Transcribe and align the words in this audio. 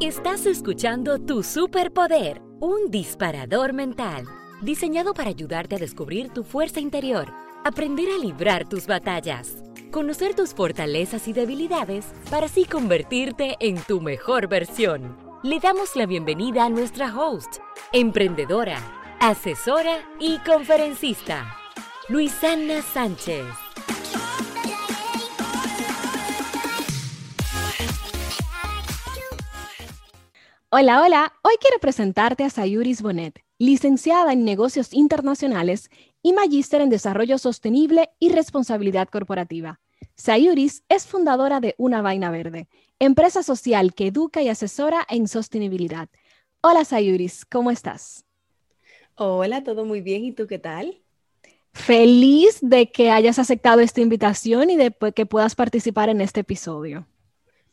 Estás 0.00 0.44
escuchando 0.46 1.20
Tu 1.20 1.44
Superpoder, 1.44 2.42
un 2.58 2.90
disparador 2.90 3.72
mental, 3.72 4.26
diseñado 4.60 5.14
para 5.14 5.30
ayudarte 5.30 5.76
a 5.76 5.78
descubrir 5.78 6.30
tu 6.30 6.42
fuerza 6.42 6.80
interior, 6.80 7.32
aprender 7.64 8.08
a 8.10 8.18
librar 8.18 8.68
tus 8.68 8.88
batallas, 8.88 9.62
conocer 9.92 10.34
tus 10.34 10.52
fortalezas 10.52 11.28
y 11.28 11.32
debilidades 11.32 12.06
para 12.28 12.46
así 12.46 12.64
convertirte 12.64 13.54
en 13.60 13.80
tu 13.80 14.00
mejor 14.00 14.48
versión. 14.48 15.16
Le 15.44 15.60
damos 15.60 15.94
la 15.94 16.06
bienvenida 16.06 16.64
a 16.64 16.70
nuestra 16.70 17.16
host, 17.16 17.58
emprendedora, 17.92 18.78
asesora 19.20 19.98
y 20.18 20.38
conferencista, 20.38 21.56
Luisana 22.08 22.82
Sánchez. 22.82 23.63
Hola, 30.76 31.02
hola. 31.02 31.32
Hoy 31.42 31.54
quiero 31.60 31.78
presentarte 31.78 32.42
a 32.42 32.50
Sayuris 32.50 33.00
Bonet, 33.00 33.38
licenciada 33.58 34.32
en 34.32 34.44
negocios 34.44 34.92
internacionales 34.92 35.88
y 36.20 36.32
magíster 36.32 36.80
en 36.80 36.90
desarrollo 36.90 37.38
sostenible 37.38 38.10
y 38.18 38.30
responsabilidad 38.30 39.08
corporativa. 39.08 39.78
Sayuris 40.16 40.82
es 40.88 41.06
fundadora 41.06 41.60
de 41.60 41.76
Una 41.78 42.02
Vaina 42.02 42.32
Verde, 42.32 42.66
empresa 42.98 43.44
social 43.44 43.94
que 43.94 44.08
educa 44.08 44.42
y 44.42 44.48
asesora 44.48 45.06
en 45.08 45.28
sostenibilidad. 45.28 46.08
Hola 46.60 46.84
Sayuris, 46.84 47.44
¿cómo 47.44 47.70
estás? 47.70 48.24
Hola, 49.14 49.62
todo 49.62 49.84
muy 49.84 50.00
bien. 50.00 50.24
¿Y 50.24 50.32
tú 50.32 50.48
qué 50.48 50.58
tal? 50.58 51.00
Feliz 51.72 52.58
de 52.62 52.90
que 52.90 53.12
hayas 53.12 53.38
aceptado 53.38 53.78
esta 53.78 54.00
invitación 54.00 54.70
y 54.70 54.76
de 54.76 54.92
que 55.14 55.24
puedas 55.24 55.54
participar 55.54 56.08
en 56.08 56.20
este 56.20 56.40
episodio. 56.40 57.06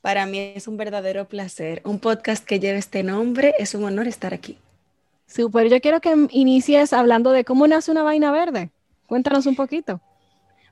Para 0.01 0.25
mí 0.25 0.39
es 0.55 0.67
un 0.67 0.77
verdadero 0.77 1.25
placer. 1.25 1.81
Un 1.85 1.99
podcast 1.99 2.43
que 2.43 2.59
lleve 2.59 2.79
este 2.79 3.03
nombre, 3.03 3.53
es 3.59 3.75
un 3.75 3.83
honor 3.83 4.07
estar 4.07 4.33
aquí. 4.33 4.57
Super, 5.27 5.69
yo 5.69 5.79
quiero 5.79 6.01
que 6.01 6.27
inicies 6.31 6.91
hablando 6.91 7.31
de 7.31 7.45
cómo 7.45 7.67
nace 7.67 7.91
una 7.91 8.03
vaina 8.03 8.31
verde. 8.31 8.71
Cuéntanos 9.05 9.45
un 9.45 9.55
poquito. 9.55 10.01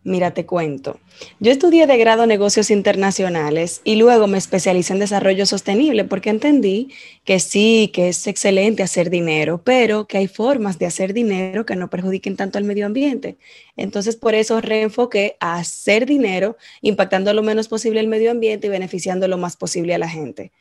Mira, 0.05 0.31
te 0.31 0.45
cuento. 0.45 0.97
Yo 1.41 1.51
estudié 1.51 1.85
de 1.85 1.97
grado 1.97 2.25
negocios 2.25 2.71
internacionales 2.71 3.81
y 3.83 3.97
luego 3.97 4.27
me 4.27 4.37
especialicé 4.37 4.93
en 4.93 4.99
desarrollo 4.99 5.45
sostenible 5.45 6.05
porque 6.05 6.29
entendí 6.29 6.89
que 7.25 7.41
sí, 7.41 7.91
que 7.93 8.07
es 8.07 8.25
excelente 8.25 8.81
hacer 8.81 9.09
dinero, 9.09 9.61
pero 9.61 10.07
que 10.07 10.17
hay 10.17 10.27
formas 10.27 10.79
de 10.79 10.85
hacer 10.85 11.13
dinero 11.13 11.65
que 11.65 11.75
no 11.75 11.89
perjudiquen 11.89 12.37
tanto 12.37 12.57
al 12.57 12.63
medio 12.63 12.85
ambiente. 12.85 13.37
Entonces, 13.75 14.15
por 14.15 14.35
eso 14.35 14.61
reenfoqué 14.61 15.35
a 15.41 15.57
hacer 15.57 16.05
dinero 16.05 16.55
impactando 16.81 17.33
lo 17.33 17.43
menos 17.43 17.67
posible 17.67 17.99
el 17.99 18.07
medio 18.07 18.31
ambiente 18.31 18.67
y 18.67 18.69
beneficiando 18.69 19.27
lo 19.27 19.37
más 19.37 19.57
posible 19.57 19.95
a 19.95 19.99
la 19.99 20.07
gente. 20.07 20.53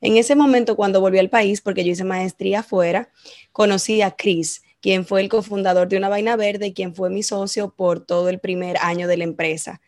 En 0.00 0.16
ese 0.16 0.34
momento, 0.34 0.74
cuando 0.74 1.00
volví 1.00 1.18
al 1.18 1.28
país, 1.28 1.60
porque 1.60 1.84
yo 1.84 1.92
hice 1.92 2.04
maestría 2.04 2.60
afuera, 2.60 3.10
conocí 3.52 4.02
a 4.02 4.10
Chris 4.10 4.62
quien 4.80 5.06
fue 5.06 5.20
el 5.20 5.28
cofundador 5.28 5.88
de 5.88 5.96
Una 5.96 6.08
Vaina 6.08 6.36
Verde 6.36 6.72
quien 6.72 6.94
fue 6.94 7.10
mi 7.10 7.22
socio 7.22 7.74
por 7.74 8.04
todo 8.04 8.28
el 8.28 8.40
primer 8.40 8.76
año 8.78 9.08
de 9.08 9.16
la 9.16 9.24
empresa. 9.24 9.80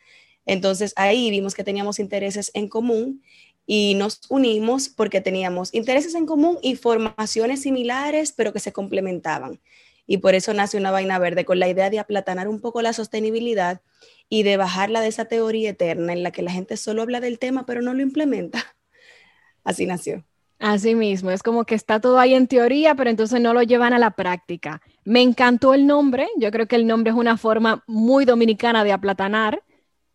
Entonces 0.47 0.93
ahí 0.97 1.31
vimos 1.31 1.55
que 1.55 1.65
teníamos 1.65 1.99
intereses 1.99 2.51
en 2.55 2.69
común 2.69 3.23
y 3.67 3.95
nos 3.95 4.21
unimos 4.29 4.89
porque 4.89 5.21
teníamos 5.21 5.73
intereses 5.75 6.15
en 6.15 6.27
común 6.27 6.59
y 6.63 6.77
formaciones 6.77 7.63
similares, 7.63 8.33
pero 8.33 8.53
que 8.53 8.61
se 8.61 8.73
complementaban. 8.73 9.61
Y 10.07 10.19
por 10.19 10.35
eso 10.35 10.53
nace 10.53 10.77
una 10.77 10.91
vaina 10.91 11.19
verde 11.19 11.45
con 11.45 11.59
la 11.61 11.69
idea 11.69 11.89
de 11.91 11.99
aplatanar 12.01 12.49
un 12.49 12.61
poco 12.61 12.83
la 12.83 12.93
sostenibilidad 12.93 13.81
y 14.29 14.43
de 14.43 14.57
bajarla 14.57 15.01
de 15.01 15.09
esa 15.09 15.27
teoría 15.27 15.71
eterna 15.71 16.13
en 16.13 16.23
la 16.23 16.33
que 16.33 16.43
la 16.43 16.51
gente 16.51 16.77
solo 16.77 17.03
habla 17.03 17.21
del 17.21 17.39
tema, 17.39 17.67
pero 17.67 17.83
no 17.83 17.95
lo 17.95 18.03
implementa. 18.03 18.77
Así 19.65 19.87
nació. 19.87 20.25
Así 20.63 20.95
mismo, 20.95 21.33
es 21.33 21.43
como 21.43 21.65
que 21.65 21.75
está 21.75 21.99
todo 21.99 22.21
ahí 22.21 22.35
en 22.35 22.47
teoría, 22.47 22.95
pero 22.95 23.11
entonces 23.11 23.41
no 23.41 23.53
lo 23.53 23.65
llevan 23.65 23.95
a 23.95 23.99
la 23.99 24.13
práctica. 24.13 24.81
Me 25.05 25.21
encantó 25.21 25.75
el 25.75 25.89
nombre, 25.89 26.29
yo 26.37 26.53
creo 26.53 26.69
que 26.69 26.77
el 26.77 26.87
nombre 26.87 27.11
es 27.11 27.17
una 27.17 27.37
forma 27.37 27.83
muy 27.89 28.25
dominicana 28.25 28.85
de 28.85 28.93
aplatanar. 28.93 29.65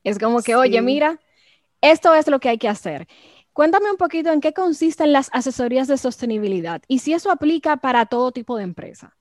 Es 0.06 0.18
como 0.18 0.42
que, 0.42 0.56
oye, 0.56 0.82
mira, 0.82 1.20
esto 1.82 2.16
es 2.16 2.30
lo 2.30 2.40
que 2.40 2.48
hay 2.48 2.58
que 2.58 2.70
hacer. 2.70 3.10
Cuéntame 3.52 3.92
un 3.92 3.98
poquito 3.98 4.32
en 4.32 4.40
qué 4.40 4.54
consisten 4.54 5.12
las 5.12 5.30
asesorías 5.34 5.90
de 5.90 5.98
sostenibilidad 5.98 6.82
y 6.88 7.00
si 7.00 7.12
eso 7.12 7.30
aplica 7.30 7.76
para 7.76 8.06
todo 8.06 8.32
tipo 8.32 8.56
de 8.56 8.64
empresa. 8.64 9.18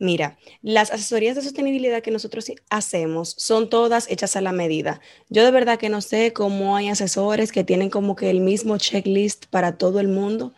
Mira, 0.00 0.38
las 0.62 0.90
asesorías 0.90 1.36
de 1.36 1.42
sostenibilidad 1.42 2.00
que 2.02 2.10
nosotros 2.10 2.50
hacemos 2.70 3.34
son 3.36 3.68
todas 3.68 4.10
hechas 4.10 4.34
a 4.34 4.40
la 4.40 4.50
medida. 4.50 5.02
Yo 5.28 5.44
de 5.44 5.50
verdad 5.50 5.78
que 5.78 5.90
no 5.90 6.00
sé 6.00 6.32
cómo 6.32 6.74
hay 6.74 6.88
asesores 6.88 7.52
que 7.52 7.64
tienen 7.64 7.90
como 7.90 8.16
que 8.16 8.30
el 8.30 8.40
mismo 8.40 8.78
checklist 8.78 9.44
para 9.50 9.76
todo 9.76 10.00
el 10.00 10.08
mundo. 10.08 10.54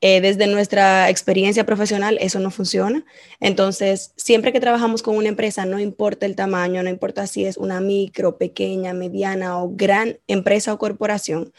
Eh, 0.00 0.20
desde 0.20 0.46
nuestra 0.48 1.08
experiencia 1.08 1.64
profesional 1.66 2.18
eso 2.20 2.40
no 2.40 2.50
funciona. 2.50 3.04
Entonces, 3.38 4.12
siempre 4.16 4.52
que 4.52 4.58
trabajamos 4.58 5.02
con 5.02 5.14
una 5.16 5.28
empresa, 5.28 5.66
no 5.66 5.78
importa 5.78 6.26
el 6.26 6.34
tamaño, 6.34 6.82
no 6.82 6.90
importa 6.90 7.28
si 7.28 7.44
es 7.44 7.58
una 7.58 7.80
micro, 7.80 8.38
pequeña, 8.38 8.92
mediana 8.92 9.62
o 9.62 9.70
gran 9.72 10.18
empresa 10.26 10.72
o 10.72 10.78
corporación, 10.78 11.52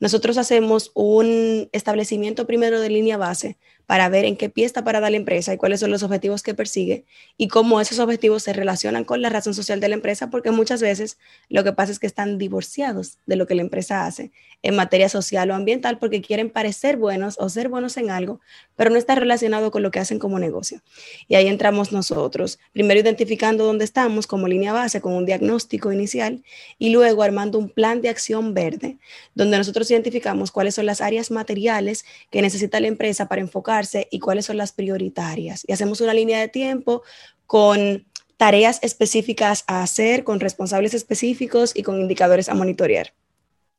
nosotros 0.00 0.38
hacemos 0.38 0.90
un 0.94 1.68
establecimiento 1.72 2.46
primero 2.46 2.80
de 2.80 2.88
línea 2.88 3.18
base 3.18 3.58
para 3.88 4.10
ver 4.10 4.26
en 4.26 4.36
qué 4.36 4.50
pie 4.50 4.66
está 4.66 4.84
parada 4.84 5.08
la 5.08 5.16
empresa 5.16 5.54
y 5.54 5.56
cuáles 5.56 5.80
son 5.80 5.90
los 5.90 6.02
objetivos 6.02 6.42
que 6.42 6.52
persigue 6.52 7.06
y 7.38 7.48
cómo 7.48 7.80
esos 7.80 7.98
objetivos 8.00 8.42
se 8.42 8.52
relacionan 8.52 9.04
con 9.04 9.22
la 9.22 9.30
razón 9.30 9.54
social 9.54 9.80
de 9.80 9.88
la 9.88 9.94
empresa, 9.94 10.28
porque 10.28 10.50
muchas 10.50 10.82
veces 10.82 11.16
lo 11.48 11.64
que 11.64 11.72
pasa 11.72 11.92
es 11.92 11.98
que 11.98 12.06
están 12.06 12.36
divorciados 12.36 13.16
de 13.24 13.36
lo 13.36 13.46
que 13.46 13.54
la 13.54 13.62
empresa 13.62 14.04
hace 14.04 14.30
en 14.62 14.76
materia 14.76 15.08
social 15.08 15.50
o 15.50 15.54
ambiental 15.54 15.98
porque 15.98 16.20
quieren 16.20 16.50
parecer 16.50 16.98
buenos 16.98 17.36
o 17.38 17.48
ser 17.48 17.70
buenos 17.70 17.96
en 17.96 18.10
algo, 18.10 18.40
pero 18.76 18.90
no 18.90 18.96
está 18.96 19.14
relacionado 19.14 19.70
con 19.70 19.82
lo 19.82 19.90
que 19.90 20.00
hacen 20.00 20.18
como 20.18 20.38
negocio. 20.38 20.82
Y 21.26 21.36
ahí 21.36 21.46
entramos 21.46 21.90
nosotros, 21.90 22.58
primero 22.74 23.00
identificando 23.00 23.64
dónde 23.64 23.86
estamos 23.86 24.26
como 24.26 24.48
línea 24.48 24.74
base 24.74 25.00
con 25.00 25.14
un 25.14 25.24
diagnóstico 25.24 25.92
inicial 25.92 26.44
y 26.78 26.90
luego 26.90 27.22
armando 27.22 27.58
un 27.58 27.70
plan 27.70 28.02
de 28.02 28.10
acción 28.10 28.52
verde, 28.52 28.98
donde 29.34 29.56
nosotros 29.56 29.90
identificamos 29.90 30.50
cuáles 30.50 30.74
son 30.74 30.84
las 30.84 31.00
áreas 31.00 31.30
materiales 31.30 32.04
que 32.30 32.42
necesita 32.42 32.80
la 32.80 32.88
empresa 32.88 33.28
para 33.28 33.40
enfocar 33.40 33.77
y 34.10 34.18
cuáles 34.20 34.46
son 34.46 34.56
las 34.56 34.72
prioritarias. 34.72 35.64
Y 35.66 35.72
hacemos 35.72 36.00
una 36.00 36.14
línea 36.14 36.40
de 36.40 36.48
tiempo 36.48 37.02
con 37.46 38.06
tareas 38.36 38.78
específicas 38.82 39.64
a 39.66 39.82
hacer, 39.82 40.24
con 40.24 40.40
responsables 40.40 40.94
específicos 40.94 41.72
y 41.74 41.82
con 41.82 42.00
indicadores 42.00 42.48
a 42.48 42.54
monitorear. 42.54 43.12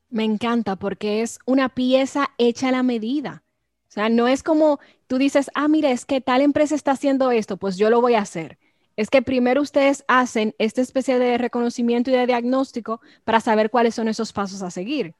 Me 0.09 0.23
encanta 0.23 0.75
porque 0.75 1.21
es 1.21 1.39
una 1.45 1.69
pieza 1.69 2.31
hecha 2.37 2.69
a 2.69 2.71
la 2.71 2.83
medida. 2.83 3.43
O 3.87 3.91
sea, 3.91 4.09
no 4.09 4.27
es 4.27 4.43
como 4.43 4.79
tú 5.07 5.17
dices, 5.17 5.49
ah, 5.55 5.67
mira, 5.67 5.91
es 5.91 6.05
que 6.05 6.21
tal 6.21 6.41
empresa 6.41 6.75
está 6.75 6.91
haciendo 6.91 7.31
esto, 7.31 7.57
pues 7.57 7.77
yo 7.77 7.89
lo 7.89 8.01
voy 8.01 8.13
a 8.13 8.21
hacer. 8.21 8.59
Es 8.95 9.09
que 9.09 9.21
primero 9.21 9.61
ustedes 9.61 10.03
hacen 10.07 10.53
esta 10.59 10.81
especie 10.81 11.17
de 11.19 11.37
reconocimiento 11.37 12.11
y 12.11 12.13
de 12.13 12.27
diagnóstico 12.27 13.01
para 13.23 13.39
saber 13.39 13.69
cuáles 13.69 13.95
son 13.95 14.07
esos 14.07 14.33
pasos 14.33 14.61
a 14.61 14.71
seguir. 14.71 15.15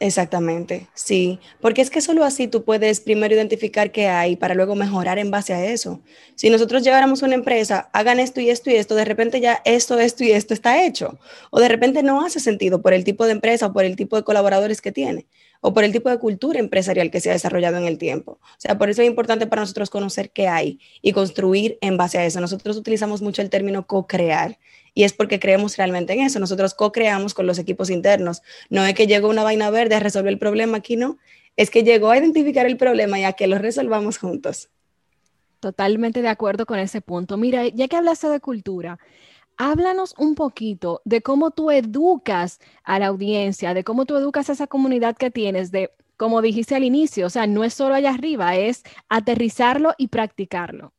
Exactamente, 0.00 0.88
sí, 0.92 1.38
porque 1.60 1.80
es 1.80 1.88
que 1.88 2.00
solo 2.00 2.24
así 2.24 2.48
tú 2.48 2.64
puedes 2.64 3.00
primero 3.00 3.32
identificar 3.32 3.92
qué 3.92 4.08
hay 4.08 4.34
para 4.34 4.54
luego 4.54 4.74
mejorar 4.74 5.20
en 5.20 5.30
base 5.30 5.54
a 5.54 5.64
eso. 5.66 6.02
Si 6.34 6.50
nosotros 6.50 6.82
lleváramos 6.82 7.22
una 7.22 7.34
empresa, 7.34 7.90
hagan 7.92 8.18
esto 8.18 8.40
y 8.40 8.50
esto 8.50 8.70
y 8.70 8.74
esto, 8.74 8.96
de 8.96 9.04
repente 9.04 9.40
ya 9.40 9.62
esto, 9.64 10.00
esto 10.00 10.24
y 10.24 10.32
esto 10.32 10.52
está 10.52 10.84
hecho, 10.84 11.20
o 11.50 11.60
de 11.60 11.68
repente 11.68 12.02
no 12.02 12.26
hace 12.26 12.40
sentido 12.40 12.82
por 12.82 12.92
el 12.92 13.04
tipo 13.04 13.24
de 13.24 13.32
empresa 13.32 13.66
o 13.66 13.72
por 13.72 13.84
el 13.84 13.94
tipo 13.94 14.16
de 14.16 14.24
colaboradores 14.24 14.80
que 14.80 14.90
tiene 14.90 15.26
o 15.60 15.72
por 15.72 15.84
el 15.84 15.92
tipo 15.92 16.10
de 16.10 16.18
cultura 16.18 16.58
empresarial 16.60 17.10
que 17.10 17.20
se 17.20 17.30
ha 17.30 17.32
desarrollado 17.32 17.78
en 17.78 17.84
el 17.84 17.96
tiempo. 17.96 18.32
O 18.42 18.58
sea, 18.58 18.76
por 18.76 18.90
eso 18.90 19.00
es 19.00 19.08
importante 19.08 19.46
para 19.46 19.62
nosotros 19.62 19.88
conocer 19.88 20.30
qué 20.30 20.46
hay 20.46 20.78
y 21.00 21.12
construir 21.12 21.78
en 21.80 21.96
base 21.96 22.18
a 22.18 22.26
eso. 22.26 22.38
Nosotros 22.38 22.76
utilizamos 22.76 23.22
mucho 23.22 23.40
el 23.40 23.48
término 23.48 23.86
co-crear 23.86 24.58
y 24.94 25.02
es 25.02 25.12
porque 25.12 25.40
creemos 25.40 25.76
realmente 25.76 26.12
en 26.12 26.20
eso. 26.20 26.38
Nosotros 26.38 26.74
co-creamos 26.74 27.34
con 27.34 27.46
los 27.46 27.58
equipos 27.58 27.90
internos. 27.90 28.42
No 28.70 28.84
es 28.86 28.94
que 28.94 29.06
llegó 29.06 29.28
una 29.28 29.42
vaina 29.42 29.70
verde 29.70 29.96
a 29.96 30.00
resolver 30.00 30.32
el 30.32 30.38
problema 30.38 30.78
aquí, 30.78 30.96
no. 30.96 31.18
Es 31.56 31.70
que 31.70 31.82
llegó 31.82 32.10
a 32.10 32.18
identificar 32.18 32.66
el 32.66 32.76
problema 32.76 33.18
y 33.18 33.24
a 33.24 33.32
que 33.32 33.46
lo 33.46 33.58
resolvamos 33.58 34.18
juntos. 34.18 34.70
Totalmente 35.60 36.22
de 36.22 36.28
acuerdo 36.28 36.66
con 36.66 36.78
ese 36.78 37.00
punto. 37.00 37.36
Mira, 37.36 37.66
ya 37.68 37.88
que 37.88 37.96
hablaste 37.96 38.28
de 38.28 38.40
cultura, 38.40 38.98
háblanos 39.56 40.14
un 40.18 40.34
poquito 40.34 41.00
de 41.04 41.22
cómo 41.22 41.50
tú 41.50 41.70
educas 41.70 42.60
a 42.84 42.98
la 42.98 43.06
audiencia, 43.06 43.74
de 43.74 43.84
cómo 43.84 44.04
tú 44.04 44.16
educas 44.16 44.48
a 44.48 44.52
esa 44.52 44.66
comunidad 44.66 45.16
que 45.16 45.30
tienes, 45.30 45.70
de, 45.70 45.90
como 46.16 46.42
dijiste 46.42 46.74
al 46.74 46.84
inicio, 46.84 47.26
o 47.26 47.30
sea, 47.30 47.46
no 47.46 47.64
es 47.64 47.74
solo 47.74 47.94
allá 47.94 48.10
arriba, 48.10 48.56
es 48.56 48.82
aterrizarlo 49.08 49.94
y 49.98 50.08
practicarlo. 50.08 50.92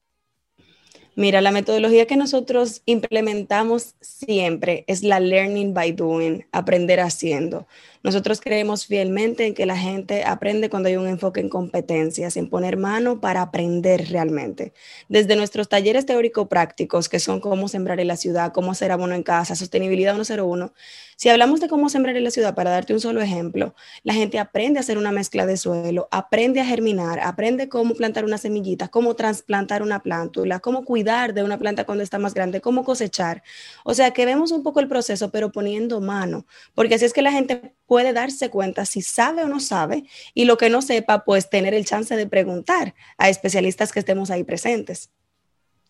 Mira, 1.16 1.40
la 1.42 1.52
metodología 1.52 2.08
que 2.08 2.18
nosotros 2.18 2.82
implementamos 2.86 3.96
siempre 4.02 4.84
es 4.88 5.02
la 5.02 5.22
learning 5.22 5.74
by 5.74 5.94
doing, 5.94 6.46
aprender 6.52 7.00
haciendo. 7.00 7.68
Nosotros 8.06 8.40
creemos 8.40 8.86
fielmente 8.86 9.48
en 9.48 9.56
que 9.56 9.66
la 9.66 9.76
gente 9.76 10.26
aprende 10.26 10.70
cuando 10.70 10.90
hay 10.90 10.96
un 10.96 11.08
enfoque 11.08 11.40
en 11.40 11.50
competencias, 11.50 12.38
en 12.38 12.52
poner 12.52 12.78
mano 12.78 13.20
para 13.20 13.42
aprender 13.42 14.10
realmente. 14.12 14.74
Desde 15.10 15.36
nuestros 15.36 15.70
talleres 15.70 16.06
teórico-prácticos, 16.06 17.10
que 17.10 17.20
son 17.20 17.40
cómo 17.40 17.68
sembrar 17.68 18.00
en 18.00 18.08
la 18.08 18.16
ciudad, 18.16 18.54
cómo 18.54 18.74
hacer 18.74 18.92
abono 18.92 19.16
en 19.16 19.24
casa, 19.24 19.56
sostenibilidad 19.56 20.14
101, 20.14 20.72
Si 21.18 21.30
hablamos 21.30 21.62
de 21.62 21.68
cómo 21.68 21.90
sembrar 21.90 22.16
en 22.16 22.26
la 22.26 22.30
ciudad, 22.30 22.54
para 22.54 22.70
darte 22.70 22.94
un 22.94 23.00
solo 23.00 23.22
ejemplo, 23.22 23.74
la 24.04 24.14
gente 24.14 24.38
aprende 24.38 24.80
a 24.80 24.82
hacer 24.82 24.98
una 25.00 25.12
mezcla 25.12 25.48
de 25.48 25.58
suelo, 25.58 26.08
aprende 26.12 26.60
a 26.60 26.66
germinar, 26.66 27.20
aprende 27.22 27.70
cómo 27.70 27.96
plantar 27.96 28.26
una 28.26 28.38
semillita, 28.38 28.90
cómo 28.90 29.16
trasplantar 29.16 29.82
una 29.82 30.02
plántula, 30.04 30.60
cómo 30.60 30.84
cuidar 30.86 31.34
de 31.34 31.42
una 31.42 31.58
planta 31.58 31.86
cuando 31.86 32.04
está 32.04 32.20
más 32.20 32.34
grande, 32.36 32.62
cómo 32.62 32.84
cosechar. 32.84 33.42
O 33.84 33.94
sea, 33.96 34.12
que 34.12 34.26
vemos 34.26 34.52
un 34.52 34.62
poco 34.62 34.80
el 34.80 34.88
proceso, 34.90 35.32
pero 35.32 35.52
poniendo 35.52 36.02
mano, 36.02 36.46
porque 36.76 36.96
así 36.96 37.06
es 37.06 37.14
que 37.14 37.22
la 37.24 37.32
gente 37.32 37.74
puede 37.86 38.14
darse 38.14 38.50
cuenta 38.50 38.86
si 38.86 39.02
sabe 39.02 39.44
o 39.44 39.48
no 39.48 39.60
sabe 39.60 40.06
y 40.34 40.46
lo 40.46 40.58
que 40.58 40.70
no 40.70 40.82
sepa, 40.82 41.24
pues 41.24 41.50
tener 41.50 41.74
el 41.74 41.86
chance 41.86 42.16
de 42.16 42.28
preguntar 42.28 42.96
a 43.18 43.30
especialistas 43.30 43.92
que 43.92 44.00
estemos 44.00 44.32
ahí 44.32 44.44
presentes. 44.44 45.12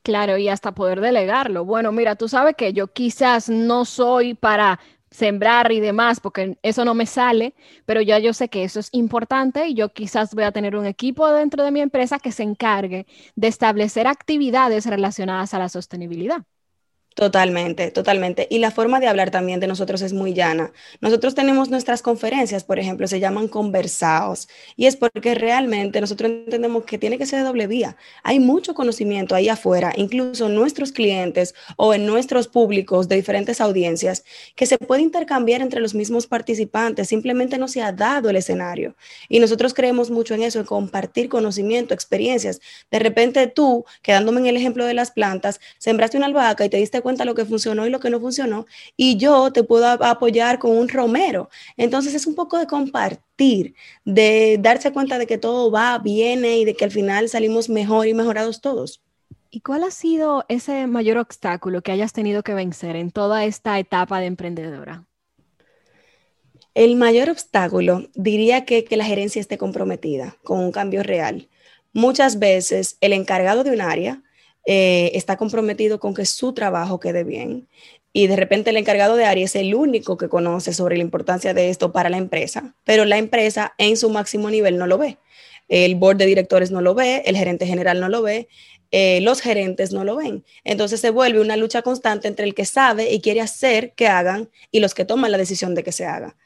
Claro, 0.03 0.37
y 0.37 0.49
hasta 0.49 0.73
poder 0.73 1.01
delegarlo. 1.01 1.65
Bueno, 1.65 1.91
mira, 1.91 2.15
tú 2.15 2.27
sabes 2.29 2.55
que 2.55 2.73
yo 2.73 2.87
quizás 2.87 3.49
no 3.49 3.85
soy 3.85 4.35
para 4.35 4.79
sembrar 5.09 5.71
y 5.71 5.79
demás, 5.79 6.19
porque 6.19 6.57
eso 6.61 6.85
no 6.85 6.93
me 6.93 7.05
sale, 7.05 7.55
pero 7.85 8.01
ya 8.01 8.19
yo 8.19 8.33
sé 8.33 8.49
que 8.49 8.63
eso 8.63 8.79
es 8.79 8.89
importante 8.91 9.67
y 9.67 9.73
yo 9.73 9.89
quizás 9.93 10.35
voy 10.35 10.43
a 10.43 10.51
tener 10.51 10.75
un 10.75 10.85
equipo 10.85 11.31
dentro 11.31 11.63
de 11.63 11.71
mi 11.71 11.79
empresa 11.79 12.19
que 12.19 12.31
se 12.31 12.43
encargue 12.43 13.07
de 13.35 13.47
establecer 13.47 14.07
actividades 14.07 14.85
relacionadas 14.85 15.53
a 15.53 15.59
la 15.59 15.69
sostenibilidad. 15.69 16.43
Totalmente, 17.15 17.91
totalmente. 17.91 18.45
Y 18.49 18.59
la 18.59 18.71
forma 18.71 18.99
de 18.99 19.07
hablar 19.07 19.31
también 19.31 19.61
de 19.61 19.67
nosotros 19.67 20.01
es 20.01 20.11
muy 20.11 20.33
llana. 20.33 20.73
Nosotros 20.99 21.33
tenemos 21.33 21.69
nuestras 21.69 22.01
conferencias, 22.01 22.65
por 22.65 22.77
ejemplo, 22.77 23.07
se 23.07 23.21
llaman 23.21 23.47
conversados. 23.47 24.49
Y 24.75 24.85
es 24.87 24.97
porque 24.97 25.33
realmente 25.33 26.01
nosotros 26.01 26.29
entendemos 26.29 26.83
que 26.83 26.97
tiene 26.97 27.17
que 27.17 27.25
ser 27.25 27.39
de 27.39 27.45
doble 27.45 27.67
vía. 27.67 27.95
Hay 28.23 28.39
mucho 28.39 28.73
conocimiento 28.73 29.33
ahí 29.33 29.47
afuera, 29.47 29.93
incluso 29.95 30.49
nuestros 30.49 30.91
clientes 30.91 31.55
o 31.77 31.93
en 31.93 32.05
nuestros 32.05 32.49
públicos 32.49 33.07
de 33.07 33.15
diferentes 33.15 33.61
audiencias, 33.61 34.25
que 34.57 34.65
se 34.65 34.77
puede 34.77 35.01
intercambiar 35.01 35.61
entre 35.61 35.79
los 35.79 35.95
mismos 35.95 36.27
participantes. 36.27 37.07
Simplemente 37.07 37.57
no 37.57 37.69
se 37.69 37.81
ha 37.81 37.93
dado 37.93 38.29
el 38.29 38.35
escenario. 38.35 38.93
Y 39.29 39.39
nosotros 39.39 39.73
creemos 39.73 40.11
mucho 40.11 40.33
en 40.33 40.43
eso, 40.43 40.59
en 40.59 40.65
compartir 40.65 41.29
conocimiento, 41.29 41.93
experiencias. 41.93 42.59
De 42.91 42.99
repente 42.99 43.47
tú, 43.47 43.85
quedándome 44.01 44.41
en 44.41 44.47
el 44.47 44.57
ejemplo 44.57 44.83
de 44.85 44.93
las 44.93 45.11
plantas, 45.11 45.61
sembraste 45.77 46.17
una 46.17 46.25
albahaca 46.25 46.65
y 46.65 46.69
te 46.69 46.75
diste 46.75 47.01
cuenta 47.05 47.23
lo 47.23 47.35
que 47.35 47.45
funcionó 47.45 47.85
y 47.85 47.91
lo 47.91 47.99
que 47.99 48.09
no 48.09 48.19
funcionó, 48.19 48.65
y 48.97 49.15
yo 49.17 49.51
te 49.51 49.63
puedo 49.63 49.85
apoyar 49.85 50.57
con 50.57 50.71
un 50.75 50.89
romero. 50.89 51.51
Entonces 51.77 52.15
es 52.15 52.25
un 52.25 52.33
poco 52.33 52.57
de 52.57 52.65
compartir, 52.65 53.75
de 54.05 54.57
darse 54.59 54.91
cuenta 54.91 55.19
de 55.19 55.27
que 55.27 55.37
todo 55.37 55.69
va, 55.69 55.99
viene 55.99 56.57
y 56.57 56.65
de 56.65 56.73
que 56.75 56.83
al 56.83 56.89
final 56.89 57.29
salimos 57.29 57.69
mejor 57.69 58.07
y 58.07 58.15
mejorados 58.15 58.59
todos. 58.59 59.03
¿Y 59.51 59.59
cuál 59.59 59.83
ha 59.83 59.91
sido 59.91 60.45
ese 60.47 60.87
mayor 60.87 61.19
obstáculo 61.19 61.83
que 61.83 61.91
hayas 61.91 62.11
tenido 62.11 62.41
que 62.41 62.55
vencer 62.55 62.95
en 62.95 63.11
toda 63.11 63.45
esta 63.45 63.77
etapa 63.77 64.19
de 64.19 64.25
emprendedora? 64.25 65.05
El 66.73 66.95
mayor 66.95 67.29
obstáculo 67.29 68.09
diría 68.15 68.65
que 68.65 68.83
que 68.83 68.97
la 68.97 69.05
gerencia 69.05 69.39
esté 69.39 69.59
comprometida 69.59 70.37
con 70.43 70.59
un 70.59 70.71
cambio 70.71 71.03
real. 71.03 71.49
Muchas 71.93 72.39
veces 72.39 72.97
el 72.99 73.13
encargado 73.13 73.63
de 73.63 73.73
un 73.73 73.81
área 73.81 74.23
eh, 74.65 75.11
está 75.13 75.37
comprometido 75.37 75.99
con 75.99 76.13
que 76.13 76.25
su 76.25 76.53
trabajo 76.53 76.99
quede 76.99 77.23
bien. 77.23 77.67
Y 78.13 78.27
de 78.27 78.35
repente 78.35 78.69
el 78.69 78.77
encargado 78.77 79.15
de 79.15 79.25
área 79.25 79.45
es 79.45 79.55
el 79.55 79.75
único 79.75 80.17
que 80.17 80.29
conoce 80.29 80.73
sobre 80.73 80.97
la 80.97 81.03
importancia 81.03 81.53
de 81.53 81.69
esto 81.69 81.91
para 81.91 82.09
la 82.09 82.17
empresa, 82.17 82.73
pero 82.83 83.05
la 83.05 83.17
empresa 83.17 83.73
en 83.77 83.97
su 83.97 84.09
máximo 84.09 84.49
nivel 84.49 84.77
no 84.77 84.87
lo 84.87 84.97
ve. 84.97 85.17
El 85.67 85.95
board 85.95 86.17
de 86.17 86.25
directores 86.25 86.71
no 86.71 86.81
lo 86.81 86.95
ve, 86.95 87.23
el 87.25 87.35
gerente 87.35 87.65
general 87.65 87.99
no 87.99 88.07
lo 88.07 88.21
ve, 88.21 88.47
eh, 88.91 89.19
los 89.21 89.41
gerentes 89.41 89.91
no 89.91 90.05
lo 90.05 90.15
ven. 90.15 90.45
Entonces 90.63 91.01
se 91.01 91.09
vuelve 91.09 91.41
una 91.41 91.57
lucha 91.57 91.81
constante 91.81 92.27
entre 92.27 92.45
el 92.45 92.55
que 92.55 92.65
sabe 92.65 93.11
y 93.11 93.19
quiere 93.19 93.41
hacer 93.41 93.93
que 93.93 94.07
hagan 94.07 94.49
y 94.71 94.79
los 94.79 94.93
que 94.93 95.05
toman 95.05 95.31
la 95.31 95.37
decisión 95.37 95.75
de 95.75 95.83
que 95.83 95.91
se 95.91 96.05
haga. 96.05 96.37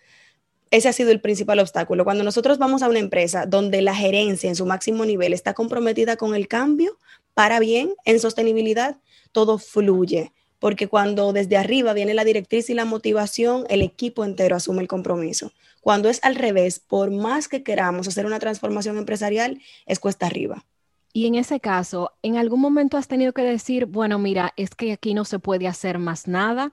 Ese 0.72 0.88
ha 0.88 0.94
sido 0.94 1.12
el 1.12 1.22
principal 1.22 1.60
obstáculo. 1.60 2.04
Cuando 2.04 2.24
nosotros 2.24 2.58
vamos 2.58 2.82
a 2.82 2.90
una 2.90 3.00
empresa 3.00 3.46
donde 3.46 3.82
la 3.82 3.96
gerencia 3.96 4.50
en 4.50 4.56
su 4.56 4.66
máximo 4.66 5.06
nivel 5.06 5.34
está 5.34 5.54
comprometida 5.54 6.16
con 6.16 6.36
el 6.36 6.48
cambio, 6.48 6.98
para 7.34 7.60
bien 7.60 7.94
en 8.06 8.20
sostenibilidad, 8.20 8.98
todo 9.32 9.58
fluye, 9.58 10.34
porque 10.60 10.88
cuando 10.88 11.34
desde 11.34 11.58
arriba 11.58 11.94
viene 11.94 12.14
la 12.14 12.26
directriz 12.26 12.70
y 12.70 12.74
la 12.74 12.86
motivación, 12.86 13.66
el 13.70 13.82
equipo 13.82 14.26
entero 14.26 14.56
asume 14.56 14.82
el 14.82 14.88
compromiso. 14.88 15.52
Cuando 15.82 16.10
es 16.10 16.20
al 16.24 16.36
revés, 16.36 16.80
por 16.80 17.12
más 17.12 17.48
que 17.48 17.64
queramos 17.64 18.08
hacer 18.08 18.26
una 18.26 18.40
transformación 18.40 18.98
empresarial, 18.98 19.62
es 19.86 20.00
cuesta 20.00 20.26
arriba. 20.26 20.66
Y 21.12 21.26
en 21.26 21.36
ese 21.36 21.60
caso, 21.60 22.12
¿en 22.22 22.38
algún 22.38 22.60
momento 22.60 22.98
has 22.98 23.08
tenido 23.08 23.34
que 23.34 23.42
decir, 23.42 23.86
bueno, 23.86 24.20
mira, 24.20 24.54
es 24.58 24.72
que 24.72 24.92
aquí 24.92 25.14
no 25.14 25.26
se 25.26 25.40
puede 25.40 25.68
hacer 25.68 25.98
más 25.98 26.28
nada? 26.28 26.72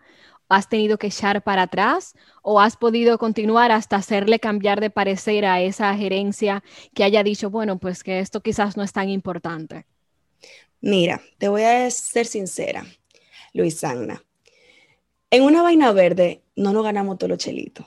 ¿Has 0.49 0.69
tenido 0.69 0.99
que 0.99 1.07
echar 1.07 1.43
para 1.43 1.63
atrás 1.63 2.15
o 2.43 2.61
has 2.61 2.77
podido 2.77 3.19
continuar 3.19 3.73
hasta 3.73 3.97
hacerle 3.97 4.39
cambiar 4.39 4.81
de 4.81 4.91
parecer 4.91 5.45
a 5.47 5.61
esa 5.61 5.95
gerencia 5.97 6.63
que 6.95 7.03
haya 7.03 7.23
dicho, 7.23 7.51
bueno, 7.51 7.79
pues 7.79 8.05
que 8.05 8.21
esto 8.21 8.43
quizás 8.43 8.77
no 8.77 8.83
es 8.83 8.93
tan 8.93 9.09
importante? 9.09 9.87
Mira, 10.81 11.21
te 11.39 11.49
voy 11.49 11.63
a 11.63 11.91
ser 11.91 12.27
sincera, 12.27 12.87
Luis 13.53 13.79
Sagna. 13.79 14.25
En 15.31 15.43
una 15.43 15.63
vaina 15.63 15.93
verde 15.93 16.43
no 16.55 16.73
nos 16.73 16.85
ganamos 16.85 17.19
todos 17.19 17.31
los 17.31 17.39
chelitos. 17.39 17.87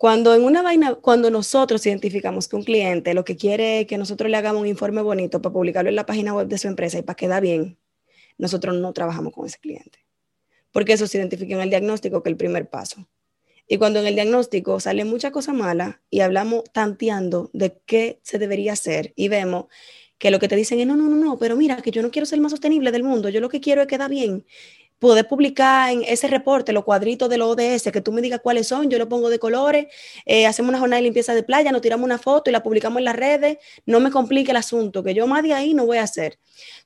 Cuando 0.00 0.34
en 0.34 0.44
una 0.44 0.62
vaina, 0.62 0.94
cuando 0.94 1.30
nosotros 1.30 1.84
identificamos 1.84 2.48
que 2.48 2.56
un 2.56 2.62
cliente 2.62 3.12
lo 3.12 3.22
que 3.22 3.36
quiere 3.36 3.80
es 3.80 3.86
que 3.86 3.98
nosotros 3.98 4.30
le 4.30 4.38
hagamos 4.38 4.62
un 4.62 4.66
informe 4.66 5.02
bonito 5.02 5.42
para 5.42 5.52
publicarlo 5.52 5.90
en 5.90 5.96
la 5.96 6.06
página 6.06 6.32
web 6.32 6.48
de 6.48 6.56
su 6.56 6.68
empresa 6.68 6.98
y 6.98 7.02
para 7.02 7.16
que 7.16 7.28
da 7.28 7.38
bien, 7.38 7.76
nosotros 8.38 8.74
no 8.76 8.94
trabajamos 8.94 9.34
con 9.34 9.44
ese 9.44 9.58
cliente. 9.58 9.98
Porque 10.72 10.94
eso 10.94 11.06
se 11.06 11.18
identifica 11.18 11.54
en 11.54 11.60
el 11.60 11.68
diagnóstico 11.68 12.22
que 12.22 12.30
es 12.30 12.32
el 12.32 12.38
primer 12.38 12.70
paso. 12.70 13.06
Y 13.68 13.76
cuando 13.76 14.00
en 14.00 14.06
el 14.06 14.14
diagnóstico 14.14 14.80
sale 14.80 15.04
mucha 15.04 15.32
cosa 15.32 15.52
mala 15.52 16.00
y 16.08 16.20
hablamos 16.20 16.64
tanteando 16.72 17.50
de 17.52 17.78
qué 17.84 18.20
se 18.22 18.38
debería 18.38 18.72
hacer 18.72 19.12
y 19.16 19.28
vemos 19.28 19.66
que 20.20 20.30
lo 20.30 20.38
que 20.38 20.48
te 20.48 20.54
dicen 20.54 20.78
es, 20.78 20.86
no, 20.86 20.96
no, 20.96 21.08
no, 21.08 21.16
no, 21.16 21.38
pero 21.38 21.56
mira, 21.56 21.78
que 21.78 21.90
yo 21.90 22.02
no 22.02 22.10
quiero 22.10 22.26
ser 22.26 22.36
el 22.36 22.42
más 22.42 22.52
sostenible 22.52 22.92
del 22.92 23.02
mundo, 23.02 23.30
yo 23.30 23.40
lo 23.40 23.48
que 23.48 23.58
quiero 23.58 23.80
es 23.80 23.88
que 23.88 23.96
da 23.96 24.06
bien. 24.06 24.44
Poder 24.98 25.26
publicar 25.26 25.90
en 25.90 26.02
ese 26.02 26.28
reporte 26.28 26.74
los 26.74 26.84
cuadritos 26.84 27.30
de 27.30 27.38
los 27.38 27.48
ODS, 27.48 27.90
que 27.90 28.02
tú 28.02 28.12
me 28.12 28.20
digas 28.20 28.40
cuáles 28.42 28.68
son, 28.68 28.90
yo 28.90 28.98
lo 28.98 29.08
pongo 29.08 29.30
de 29.30 29.38
colores, 29.38 29.86
eh, 30.26 30.46
hacemos 30.46 30.68
una 30.68 30.78
jornada 30.78 30.98
de 30.98 31.04
limpieza 31.04 31.34
de 31.34 31.42
playa, 31.42 31.72
nos 31.72 31.80
tiramos 31.80 32.04
una 32.04 32.18
foto 32.18 32.50
y 32.50 32.52
la 32.52 32.62
publicamos 32.62 32.98
en 32.98 33.06
las 33.06 33.16
redes, 33.16 33.56
no 33.86 33.98
me 33.98 34.10
complique 34.10 34.50
el 34.50 34.58
asunto, 34.58 35.02
que 35.02 35.14
yo 35.14 35.26
más 35.26 35.42
de 35.42 35.54
ahí 35.54 35.72
no 35.72 35.86
voy 35.86 35.96
a 35.96 36.02
hacer. 36.02 36.38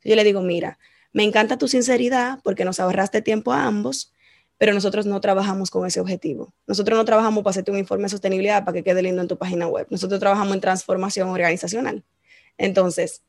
Yo 0.04 0.14
le 0.14 0.22
digo, 0.22 0.40
mira, 0.40 0.78
me 1.12 1.24
encanta 1.24 1.58
tu 1.58 1.66
sinceridad 1.66 2.38
porque 2.44 2.64
nos 2.64 2.78
ahorraste 2.78 3.20
tiempo 3.20 3.52
a 3.52 3.64
ambos, 3.64 4.12
pero 4.58 4.72
nosotros 4.74 5.06
no 5.06 5.20
trabajamos 5.20 5.72
con 5.72 5.84
ese 5.88 5.98
objetivo. 5.98 6.54
Nosotros 6.68 6.96
no 6.96 7.04
trabajamos 7.04 7.42
para 7.42 7.50
hacerte 7.50 7.72
un 7.72 7.78
informe 7.78 8.04
de 8.04 8.10
sostenibilidad 8.10 8.64
para 8.64 8.74
que 8.74 8.84
quede 8.84 9.02
lindo 9.02 9.22
en 9.22 9.26
tu 9.26 9.36
página 9.36 9.66
web. 9.66 9.88
Nosotros 9.90 10.20
trabajamos 10.20 10.54
en 10.54 10.60
transformación 10.60 11.30
organizacional. 11.30 12.04
Entonces, 12.58 13.22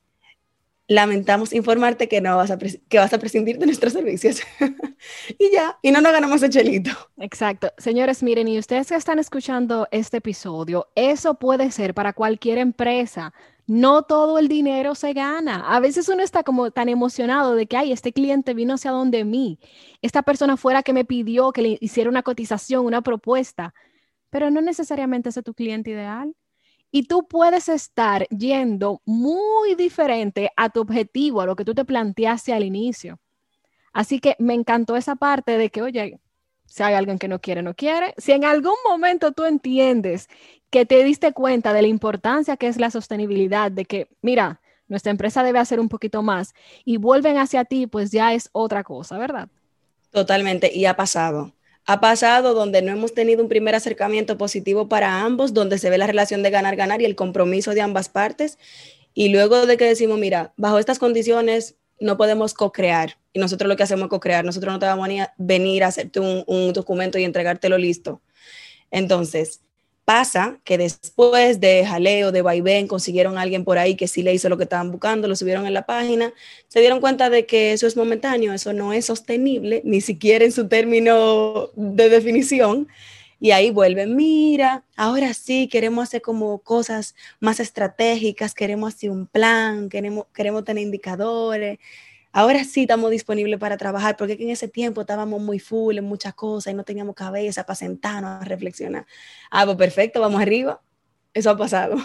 lamentamos 0.87 1.53
informarte 1.53 2.07
que 2.07 2.21
no 2.21 2.37
vas 2.37 2.51
a, 2.51 2.57
que 2.57 2.99
vas 2.99 3.13
a 3.13 3.17
prescindir 3.17 3.57
de 3.57 3.65
nuestros 3.65 3.93
servicios. 3.93 4.41
y 5.39 5.51
ya, 5.51 5.77
y 5.81 5.91
no 5.91 6.01
nos 6.01 6.11
ganamos 6.11 6.41
el 6.43 6.49
chelito. 6.49 6.91
Exacto. 7.17 7.71
Señores, 7.77 8.21
miren, 8.21 8.47
y 8.47 8.59
ustedes 8.59 8.89
que 8.89 8.95
están 8.95 9.19
escuchando 9.19 9.87
este 9.91 10.17
episodio, 10.17 10.87
eso 10.95 11.35
puede 11.35 11.71
ser 11.71 11.93
para 11.93 12.13
cualquier 12.13 12.59
empresa. 12.59 13.33
No 13.67 14.03
todo 14.03 14.37
el 14.37 14.47
dinero 14.47 14.93
se 14.93 15.13
gana. 15.13 15.75
A 15.75 15.79
veces 15.79 16.07
uno 16.07 16.21
está 16.21 16.43
como 16.43 16.69
tan 16.69 16.87
emocionado 16.87 17.55
de 17.55 17.65
que, 17.65 17.77
ay, 17.77 17.91
este 17.91 18.13
cliente 18.13 18.53
vino 18.53 18.75
hacia 18.75 18.91
donde 18.91 19.25
mí. 19.25 19.59
Esta 20.03 20.21
persona 20.21 20.55
fuera 20.55 20.83
que 20.83 20.93
me 20.93 21.03
pidió 21.03 21.51
que 21.51 21.61
le 21.63 21.77
hiciera 21.81 22.09
una 22.09 22.21
cotización, 22.21 22.85
una 22.85 23.01
propuesta. 23.01 23.73
Pero 24.29 24.51
no 24.51 24.61
necesariamente 24.61 25.29
es 25.29 25.39
tu 25.43 25.55
cliente 25.55 25.91
ideal 25.91 26.35
y 26.95 27.03
tú 27.03 27.27
puedes 27.27 27.67
estar 27.67 28.25
yendo 28.29 29.01
muy 29.03 29.75
diferente 29.75 30.49
a 30.55 30.69
tu 30.69 30.79
objetivo, 30.79 31.41
a 31.41 31.45
lo 31.45 31.57
que 31.57 31.65
tú 31.65 31.75
te 31.75 31.83
planteaste 31.83 32.53
al 32.53 32.63
inicio. 32.63 33.19
Así 33.91 34.21
que 34.21 34.37
me 34.39 34.53
encantó 34.53 34.95
esa 34.95 35.17
parte 35.17 35.57
de 35.57 35.69
que, 35.69 35.81
oye, 35.81 36.21
si 36.65 36.83
hay 36.83 36.93
alguien 36.93 37.19
que 37.19 37.27
no 37.27 37.41
quiere, 37.41 37.61
no 37.63 37.73
quiere. 37.73 38.13
Si 38.15 38.31
en 38.31 38.45
algún 38.45 38.77
momento 38.87 39.33
tú 39.33 39.43
entiendes 39.43 40.29
que 40.69 40.85
te 40.85 41.03
diste 41.03 41.33
cuenta 41.33 41.73
de 41.73 41.81
la 41.81 41.89
importancia 41.89 42.55
que 42.55 42.67
es 42.67 42.77
la 42.77 42.89
sostenibilidad, 42.89 43.73
de 43.73 43.83
que, 43.83 44.07
mira, 44.21 44.61
nuestra 44.87 45.11
empresa 45.11 45.43
debe 45.43 45.59
hacer 45.59 45.81
un 45.81 45.89
poquito 45.89 46.23
más 46.23 46.53
y 46.85 46.95
vuelven 46.95 47.37
hacia 47.37 47.65
ti, 47.65 47.87
pues 47.87 48.11
ya 48.11 48.33
es 48.33 48.47
otra 48.53 48.85
cosa, 48.85 49.17
¿verdad? 49.17 49.49
Totalmente, 50.11 50.73
y 50.73 50.85
ha 50.85 50.95
pasado 50.95 51.54
ha 51.85 52.01
pasado 52.01 52.53
donde 52.53 52.81
no 52.81 52.91
hemos 52.91 53.13
tenido 53.13 53.43
un 53.43 53.49
primer 53.49 53.75
acercamiento 53.75 54.37
positivo 54.37 54.89
para 54.89 55.21
ambos, 55.21 55.53
donde 55.53 55.77
se 55.77 55.89
ve 55.89 55.97
la 55.97 56.07
relación 56.07 56.41
de 56.41 56.49
ganar-ganar 56.49 57.01
y 57.01 57.05
el 57.05 57.15
compromiso 57.15 57.71
de 57.71 57.81
ambas 57.81 58.09
partes. 58.09 58.57
Y 59.13 59.29
luego 59.29 59.65
de 59.65 59.77
que 59.77 59.85
decimos, 59.85 60.19
mira, 60.19 60.53
bajo 60.57 60.79
estas 60.79 60.99
condiciones 60.99 61.75
no 61.99 62.17
podemos 62.17 62.53
co-crear. 62.53 63.17
Y 63.33 63.39
nosotros 63.39 63.69
lo 63.69 63.75
que 63.75 63.83
hacemos 63.83 64.05
es 64.05 64.09
co-crear. 64.09 64.43
Nosotros 64.43 64.73
no 64.73 64.79
te 64.79 64.85
vamos 64.87 65.07
a 65.09 65.33
venir 65.37 65.83
a 65.83 65.87
hacerte 65.87 66.19
un, 66.19 66.43
un 66.47 66.73
documento 66.73 67.17
y 67.19 67.23
entregártelo 67.23 67.77
listo. 67.77 68.21
Entonces, 68.91 69.61
Pasa 70.05 70.59
que 70.63 70.77
después 70.77 71.59
de 71.59 71.83
jaleo, 71.83 72.31
de 72.31 72.43
vaivén, 72.43 72.87
consiguieron 72.87 73.39
a 73.39 73.41
alguien 73.41 73.63
por 73.63 73.79
ahí 73.79 73.95
que 73.95 74.07
sí 74.07 74.21
le 74.21 74.35
hizo 74.35 74.49
lo 74.49 74.57
que 74.57 74.63
estaban 74.63 74.91
buscando, 74.91 75.27
lo 75.27 75.35
subieron 75.35 75.65
en 75.65 75.73
la 75.73 75.87
página, 75.87 76.31
se 76.67 76.79
dieron 76.79 77.01
cuenta 77.01 77.31
de 77.31 77.47
que 77.47 77.73
eso 77.73 77.87
es 77.87 77.97
momentáneo, 77.97 78.53
eso 78.53 78.71
no 78.71 78.93
es 78.93 79.05
sostenible, 79.05 79.81
ni 79.83 80.01
siquiera 80.01 80.45
en 80.45 80.51
su 80.51 80.67
término 80.67 81.71
de 81.75 82.09
definición. 82.09 82.87
Y 83.39 83.51
ahí 83.51 83.71
vuelven, 83.71 84.15
mira, 84.15 84.85
ahora 84.95 85.33
sí 85.33 85.67
queremos 85.67 86.03
hacer 86.03 86.21
como 86.21 86.59
cosas 86.59 87.15
más 87.39 87.59
estratégicas, 87.59 88.53
queremos 88.53 88.93
hacer 88.93 89.09
un 89.09 89.25
plan, 89.25 89.89
queremos, 89.89 90.27
queremos 90.33 90.63
tener 90.63 90.83
indicadores 90.83 91.79
ahora 92.35 92.65
sí 92.65 92.81
estamos 92.81 93.09
disponibles 93.11 93.57
para 93.57 93.77
trabajar, 93.77 94.17
porque 94.17 94.33
en 94.37 94.49
ese 94.49 94.67
tiempo 94.67 95.01
estábamos 95.01 95.41
muy 95.41 95.57
full 95.57 95.97
en 95.97 96.03
muchas 96.03 96.33
cosas 96.33 96.73
y 96.73 96.75
no 96.75 96.83
teníamos 96.83 97.15
cabeza 97.15 97.65
para 97.65 97.77
sentarnos 97.77 98.41
a 98.41 98.43
reflexionar. 98.43 99.05
Ah, 99.49 99.63
pues 99.65 99.77
perfecto, 99.77 100.19
vamos 100.19 100.41
arriba. 100.41 100.81
Eso 101.33 101.49
ha 101.49 101.57
pasado. 101.57 101.95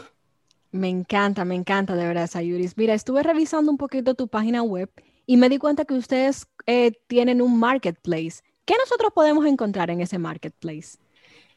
Me 0.70 0.88
encanta, 0.88 1.44
me 1.44 1.56
encanta 1.56 1.96
de 1.96 2.06
verdad, 2.06 2.28
Sayuris. 2.28 2.76
Mira, 2.76 2.94
estuve 2.94 3.25
revisando 3.25 3.72
un 3.72 3.76
poquito 3.76 4.14
tu 4.14 4.28
página 4.28 4.62
web 4.62 4.88
y 5.26 5.37
me 5.37 5.49
di 5.49 5.58
cuenta 5.58 5.84
que 5.84 5.94
ustedes 5.94 6.46
eh, 6.64 6.92
tienen 7.08 7.42
un 7.42 7.58
marketplace. 7.58 8.42
¿Qué 8.64 8.75
nosotros 8.78 9.10
podemos 9.12 9.44
encontrar 9.46 9.90
en 9.90 10.00
ese 10.00 10.18
marketplace? 10.18 10.96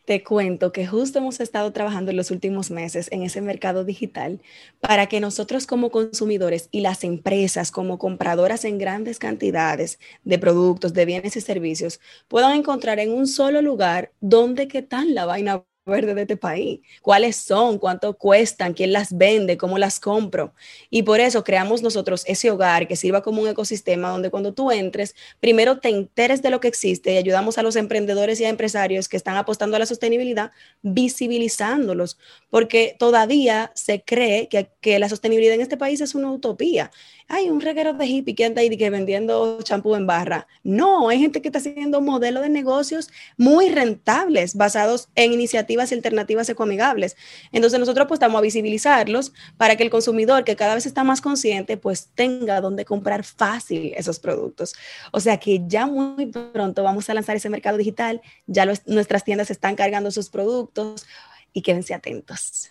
Te 0.06 0.22
cuento 0.22 0.74
que 0.74 0.86
justo 0.86 1.20
hemos 1.20 1.40
estado 1.40 1.72
trabajando 1.72 2.12
en 2.12 2.18
los 2.18 2.30
últimos 2.30 2.72
meses 2.72 3.08
en 3.14 3.24
ese 3.24 3.40
mercado 3.40 3.86
digital 3.86 4.42
para 4.82 5.08
que 5.08 5.22
nosotros 5.22 5.66
como 5.66 5.92
consumidores 5.92 6.68
y 6.72 6.82
las 6.82 7.06
empresas 7.06 7.72
como 7.72 7.98
compradoras 7.98 8.66
en 8.66 8.80
grandes 8.80 9.18
cantidades 9.18 10.00
de 10.26 10.40
productos, 10.40 10.94
de 10.94 11.06
bienes 11.06 11.38
y 11.38 11.42
servicios 11.42 12.02
puedan 12.28 12.52
encontrar 12.54 13.00
en 13.00 13.14
un 13.14 13.28
solo 13.28 13.62
lugar 13.62 14.12
dónde 14.20 14.68
qué 14.68 14.82
tal 14.82 15.16
la 15.16 15.26
vaina 15.26 15.64
verde 15.86 16.14
de 16.14 16.22
este 16.22 16.38
país, 16.38 16.80
cuáles 17.02 17.36
son, 17.36 17.78
cuánto 17.78 18.18
cuestan, 18.18 18.74
quién 18.74 18.94
las 18.94 19.18
vende, 19.18 19.58
cómo 19.58 19.78
las 19.78 20.00
compro. 20.00 20.54
Y 20.90 21.04
por 21.04 21.20
eso 21.20 21.44
creamos 21.44 21.82
nosotros 21.82 22.24
ese 22.26 22.50
hogar 22.52 22.88
que 22.88 22.96
sirva 22.96 23.22
como 23.22 23.42
un 23.42 23.50
ecosistema 23.50 24.10
donde 24.10 24.30
cuando 24.30 24.54
tú 24.54 24.72
entres, 24.72 25.16
primero 25.42 25.80
te 25.80 25.90
enteres 25.90 26.42
de 26.42 26.50
lo 26.50 26.60
que 26.62 26.70
existe 26.70 27.14
y 27.14 27.18
ayudamos 27.18 27.58
a 27.58 27.64
los 27.64 27.76
emprendedores 27.76 28.40
y 28.40 28.46
a 28.46 28.50
empresarios 28.50 29.10
que 29.10 29.18
están 29.18 29.36
apostando 29.36 29.76
a 29.76 29.80
la 29.80 29.86
sostenibilidad, 29.86 30.52
visibilizándolos, 30.82 32.18
porque 32.50 32.96
todavía 32.98 33.72
se 33.76 34.04
cree 34.04 34.48
que, 34.48 34.70
que 34.80 35.00
la 35.00 35.10
sostenibilidad 35.10 35.56
en 35.56 35.62
este 35.62 35.78
país 35.78 36.00
es 36.00 36.16
una 36.16 36.32
utopía 36.32 36.92
hay 37.28 37.50
un 37.50 37.62
reguero 37.62 37.94
de 37.94 38.06
hippie 38.06 38.36
que 38.36 38.46
anda 38.46 38.62
que 38.62 38.90
vendiendo 38.90 39.62
champú 39.62 39.96
en 39.96 40.08
barra. 40.08 40.48
No, 40.64 41.10
hay 41.10 41.20
gente 41.20 41.42
que 41.42 41.50
está 41.50 41.60
haciendo 41.60 42.02
modelos 42.02 42.44
de 42.44 42.50
negocios 42.50 43.10
muy 43.38 43.70
rentables 43.70 44.56
basados 44.56 45.10
en 45.16 45.34
iniciativas 45.34 45.92
y 45.92 45.96
alternativas 45.96 46.50
ecoamigables. 46.50 47.16
Entonces 47.52 47.80
nosotros 47.80 48.08
estamos 48.12 48.40
a 48.40 48.42
visibilizarlos 48.42 49.34
para 49.58 49.76
que 49.76 49.84
el 49.84 49.90
consumidor 49.90 50.44
que 50.44 50.56
cada 50.56 50.76
vez 50.76 50.86
está 50.86 51.04
más 51.04 51.22
consciente 51.22 51.78
pues 51.78 52.10
tenga 52.16 52.62
donde 52.62 52.86
comprar 52.86 53.24
fácil 53.24 53.94
esos 53.96 54.20
productos. 54.20 54.76
O 55.12 55.20
sea 55.20 55.38
que 55.38 55.62
ya 55.68 55.86
muy 55.86 56.28
pronto 56.28 56.84
vamos 56.84 57.10
a 57.10 57.14
lanzar 57.14 57.36
ese 57.36 57.50
mercado 57.50 57.78
digital, 57.78 58.22
ya 58.48 58.66
nuestras 58.86 59.24
tiendas 59.24 59.52
están 59.52 59.76
cargando 59.76 60.12
sus 60.12 60.30
productos 60.30 61.06
y 61.54 61.62
quédense 61.62 61.94
atentos. 61.94 62.70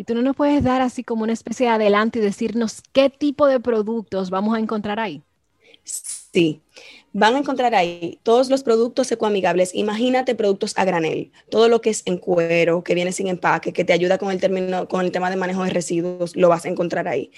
Y 0.00 0.04
tú 0.04 0.14
no 0.14 0.22
nos 0.22 0.34
puedes 0.34 0.64
dar 0.64 0.80
así 0.80 1.04
como 1.04 1.24
una 1.24 1.34
especie 1.34 1.66
de 1.66 1.72
adelanto 1.72 2.18
y 2.18 2.22
decirnos 2.22 2.80
qué 2.94 3.10
tipo 3.10 3.46
de 3.46 3.60
productos 3.60 4.30
vamos 4.30 4.56
a 4.56 4.58
encontrar 4.58 4.98
ahí. 4.98 5.22
Sí, 5.84 6.62
van 7.12 7.34
a 7.34 7.40
encontrar 7.40 7.74
ahí 7.74 8.18
todos 8.22 8.48
los 8.48 8.62
productos 8.62 9.12
ecoamigables. 9.12 9.74
Imagínate 9.74 10.34
productos 10.34 10.72
a 10.78 10.86
granel, 10.86 11.32
todo 11.50 11.68
lo 11.68 11.82
que 11.82 11.90
es 11.90 12.02
en 12.06 12.16
cuero, 12.16 12.82
que 12.82 12.94
viene 12.94 13.12
sin 13.12 13.26
empaque, 13.26 13.74
que 13.74 13.84
te 13.84 13.92
ayuda 13.92 14.16
con 14.16 14.30
el, 14.30 14.40
término, 14.40 14.88
con 14.88 15.04
el 15.04 15.12
tema 15.12 15.28
de 15.28 15.36
manejo 15.36 15.64
de 15.64 15.70
residuos, 15.70 16.34
lo 16.34 16.48
vas 16.48 16.64
a 16.64 16.70
encontrar 16.70 17.06
ahí 17.06 17.30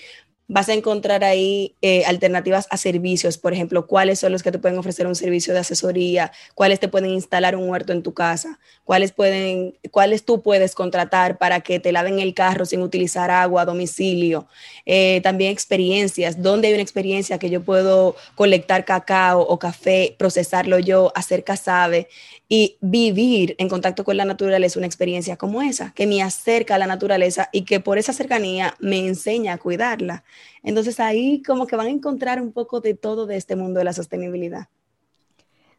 vas 0.49 0.69
a 0.69 0.75
encontrar 0.75 1.25
ahí 1.25 1.77
eh, 1.81 2.05
alternativas 2.05 2.67
a 2.71 2.77
servicios, 2.77 3.39
por 3.39 3.53
ejemplo, 3.53 3.87
cuáles 3.87 4.19
son 4.19 4.33
los 4.33 4.43
que 4.43 4.53
te 4.53 4.59
pueden 4.59 4.79
ofrecer 4.79 5.07
un 5.07 5.15
servicio 5.15 5.55
de 5.55 5.61
asesoría, 5.61 6.33
cuáles 6.55 6.81
te 6.81 6.89
pueden 6.89 7.11
instalar 7.11 7.57
un 7.57 7.69
huerto 7.69 7.93
en 7.93 8.03
tu 8.03 8.13
casa, 8.13 8.59
cuáles, 8.85 9.13
pueden, 9.13 9.79
cuáles 9.91 10.25
tú 10.25 10.43
puedes 10.43 10.75
contratar 10.75 11.39
para 11.39 11.61
que 11.61 11.81
te 11.81 11.93
laven 11.93 12.19
el 12.19 12.35
carro 12.35 12.67
sin 12.67 12.83
utilizar 12.83 13.31
agua 13.31 13.63
a 13.63 13.65
domicilio. 13.65 14.47
Eh, 14.85 15.21
también 15.23 15.53
experiencias, 15.53 16.43
dónde 16.43 16.69
hay 16.69 16.75
una 16.75 16.83
experiencia 16.83 17.39
que 17.39 17.49
yo 17.49 17.63
puedo 17.63 18.17
colectar 18.35 18.85
cacao 18.85 19.41
o 19.41 19.59
café, 19.59 20.15
procesarlo 20.19 20.79
yo, 20.79 21.13
hacer 21.15 21.45
casabe 21.45 22.09
y 22.49 22.77
vivir 22.83 23.55
en 23.57 23.71
contacto 23.71 24.05
con 24.05 24.19
la 24.19 24.27
naturaleza, 24.27 24.79
una 24.79 24.87
experiencia 24.87 25.39
como 25.39 25.63
esa, 25.63 25.93
que 25.95 26.07
me 26.07 26.23
acerca 26.23 26.75
a 26.75 26.79
la 26.79 26.87
naturaleza 26.87 27.49
y 27.51 27.63
que 27.63 27.81
por 27.81 27.97
esa 27.97 28.13
cercanía 28.13 28.75
me 28.79 28.99
enseña 28.99 29.55
a 29.55 29.59
cuidarla. 29.59 30.23
Entonces 30.63 31.01
ahí 31.01 31.43
como 31.43 31.67
que 31.67 31.77
van 31.77 31.87
a 31.87 31.91
encontrar 31.91 32.41
un 32.41 32.53
poco 32.53 32.81
de 32.81 32.95
todo 32.95 33.27
de 33.27 33.37
este 33.37 33.57
mundo 33.57 33.79
de 33.79 33.85
la 33.85 33.93
sostenibilidad. 33.93 34.69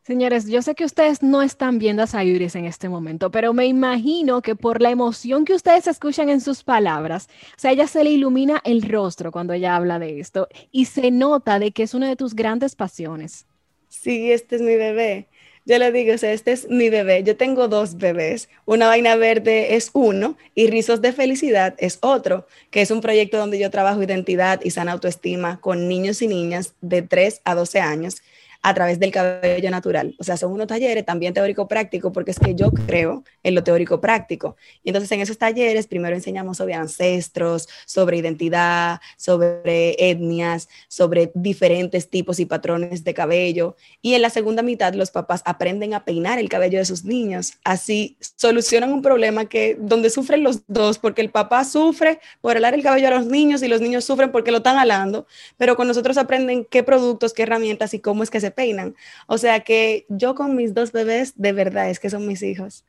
Señores, 0.06 0.48
yo 0.48 0.62
sé 0.62 0.76
que 0.76 0.84
ustedes 0.84 1.24
no 1.24 1.42
están 1.42 1.80
viendo 1.80 2.04
a 2.04 2.08
Sayuris 2.08 2.56
en 2.56 2.66
este 2.66 2.90
momento, 2.90 3.32
pero 3.32 3.54
me 3.54 3.68
imagino 3.68 4.42
que 4.42 4.54
por 4.54 4.82
la 4.82 4.90
emoción 4.90 5.46
que 5.46 5.54
ustedes 5.54 5.88
escuchan 5.88 6.28
en 6.28 6.42
sus 6.42 6.66
palabras, 6.66 7.30
o 7.56 7.60
sea, 7.60 7.72
ella 7.72 7.88
se 7.88 8.04
le 8.04 8.10
ilumina 8.10 8.60
el 8.66 8.82
rostro 8.82 9.32
cuando 9.32 9.54
ella 9.54 9.78
habla 9.78 10.00
de 10.00 10.20
esto 10.20 10.50
y 10.74 10.86
se 10.86 11.10
nota 11.10 11.58
de 11.58 11.72
que 11.72 11.84
es 11.84 11.94
una 11.94 12.10
de 12.10 12.18
tus 12.18 12.36
grandes 12.36 12.76
pasiones. 12.76 13.48
Sí, 13.88 14.30
este 14.30 14.58
es 14.58 14.62
mi 14.62 14.76
bebé. 14.76 15.30
Yo 15.66 15.78
le 15.80 15.92
digo, 15.94 16.14
o 16.14 16.18
sea, 16.18 16.34
este 16.34 16.52
es 16.52 16.70
mi 16.70 16.90
bebé. 16.90 17.24
Yo 17.24 17.38
tengo 17.38 17.70
dos 17.70 17.98
bebés. 17.98 18.50
Una 18.66 18.88
vaina 18.88 19.16
verde 19.16 19.76
es 19.76 19.92
uno 19.94 20.38
y 20.56 20.68
Rizos 20.68 21.02
de 21.02 21.14
Felicidad 21.14 21.76
es 21.78 22.00
otro, 22.02 22.48
que 22.70 22.82
es 22.82 22.92
un 22.92 23.00
proyecto 23.00 23.38
donde 23.38 23.60
yo 23.60 23.72
trabajo 23.72 24.04
identidad 24.04 24.60
y 24.64 24.72
sana 24.72 24.92
autoestima 24.92 25.62
con 25.62 25.88
niños 25.88 26.22
y 26.22 26.28
niñas 26.28 26.74
de 26.82 27.02
3 27.02 27.42
a 27.46 27.56
12 27.56 27.80
años 27.80 28.22
a 28.64 28.74
través 28.74 28.98
del 28.98 29.12
cabello 29.12 29.70
natural. 29.70 30.16
O 30.18 30.24
sea, 30.24 30.38
son 30.38 30.54
unos 30.54 30.68
talleres 30.68 31.06
también 31.06 31.34
teórico-práctico, 31.34 32.14
porque 32.14 32.32
es 32.32 32.40
que 32.40 32.56
yo 32.56 32.72
creo 32.72 33.24
en 33.44 33.56
lo 33.56 33.64
teórico-práctico. 33.64 34.56
Y 34.84 34.90
entonces 34.90 35.12
en 35.12 35.20
esos 35.20 35.38
talleres 35.38 35.86
primero 35.86 36.16
enseñamos 36.16 36.58
sobre 36.58 36.74
ancestros, 36.74 37.68
sobre 37.86 38.18
identidad, 38.18 39.02
sobre 39.18 39.96
etnias, 40.00 40.70
sobre 40.88 41.32
diferentes 41.36 42.10
tipos 42.10 42.40
y 42.40 42.46
patrones 42.46 43.04
de 43.04 43.14
cabello. 43.14 43.76
Y 44.02 44.14
en 44.14 44.22
la 44.22 44.30
segunda 44.30 44.64
mitad 44.64 44.94
los 44.94 45.12
papás 45.12 45.42
aprenden 45.46 45.94
a 45.94 46.06
peinar 46.06 46.40
el 46.40 46.48
cabello 46.48 46.80
de 46.80 46.86
sus 46.86 47.04
niños. 47.04 47.56
Así 47.66 48.18
solucionan 48.38 48.94
un 48.94 49.02
problema 49.02 49.46
que 49.46 49.76
donde 49.78 50.10
sufren 50.10 50.42
los 50.42 50.62
dos, 50.68 51.00
porque 51.00 51.22
el 51.22 51.32
papá 51.32 51.66
sufre 51.66 52.22
por 52.40 52.56
alar 52.56 52.74
el 52.74 52.84
cabello 52.84 53.10
a 53.10 53.12
los 53.12 53.26
niños 53.26 53.62
y 53.62 53.68
los 53.68 53.82
niños 53.82 54.06
sufren 54.06 54.32
porque 54.32 54.52
lo 54.52 54.58
están 54.58 54.78
alando, 54.78 55.28
pero 55.58 55.76
con 55.76 55.90
nosotros 55.90 56.18
aprenden 56.18 56.66
qué 56.70 56.82
productos, 56.82 57.34
qué 57.34 57.44
herramientas 57.44 57.94
y 57.94 58.00
cómo 58.00 58.24
es 58.24 58.30
que 58.30 58.40
se 58.40 58.53
peinan. 58.54 58.96
O 59.28 59.38
sea 59.38 59.62
que 59.62 60.06
yo 60.10 60.36
con 60.36 60.56
mis 60.56 60.74
dos 60.74 60.92
bebés, 60.92 61.34
de 61.36 61.52
verdad 61.54 61.90
es 61.90 62.00
que 62.00 62.10
son 62.10 62.28
mis 62.28 62.44
hijos. 62.44 62.86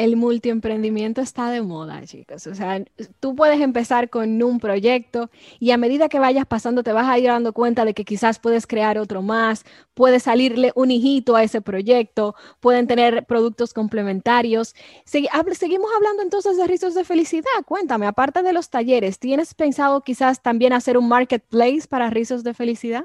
El 0.00 0.16
multiemprendimiento 0.16 1.20
está 1.20 1.50
de 1.50 1.60
moda, 1.60 2.00
chicos. 2.06 2.46
O 2.46 2.54
sea, 2.54 2.82
tú 3.20 3.34
puedes 3.36 3.60
empezar 3.60 4.08
con 4.08 4.42
un 4.42 4.58
proyecto 4.58 5.28
y 5.58 5.72
a 5.72 5.76
medida 5.76 6.08
que 6.08 6.18
vayas 6.18 6.46
pasando 6.46 6.82
te 6.82 6.94
vas 6.94 7.06
a 7.06 7.18
ir 7.18 7.26
dando 7.26 7.52
cuenta 7.52 7.84
de 7.84 7.92
que 7.92 8.06
quizás 8.06 8.38
puedes 8.38 8.66
crear 8.66 8.96
otro 8.96 9.20
más, 9.20 9.66
puede 9.92 10.18
salirle 10.18 10.72
un 10.74 10.90
hijito 10.90 11.36
a 11.36 11.42
ese 11.42 11.60
proyecto, 11.60 12.34
pueden 12.60 12.86
tener 12.86 13.26
productos 13.26 13.74
complementarios. 13.74 14.74
seguimos 15.04 15.90
hablando 15.94 16.22
entonces 16.22 16.56
de 16.56 16.66
rizos 16.66 16.94
de 16.94 17.04
felicidad. 17.04 17.50
Cuéntame, 17.66 18.06
aparte 18.06 18.42
de 18.42 18.54
los 18.54 18.70
talleres, 18.70 19.18
¿tienes 19.18 19.52
pensado 19.52 20.00
quizás 20.00 20.40
también 20.40 20.72
hacer 20.72 20.96
un 20.96 21.08
marketplace 21.08 21.82
para 21.86 22.08
rizos 22.08 22.42
de 22.42 22.54
felicidad? 22.54 23.04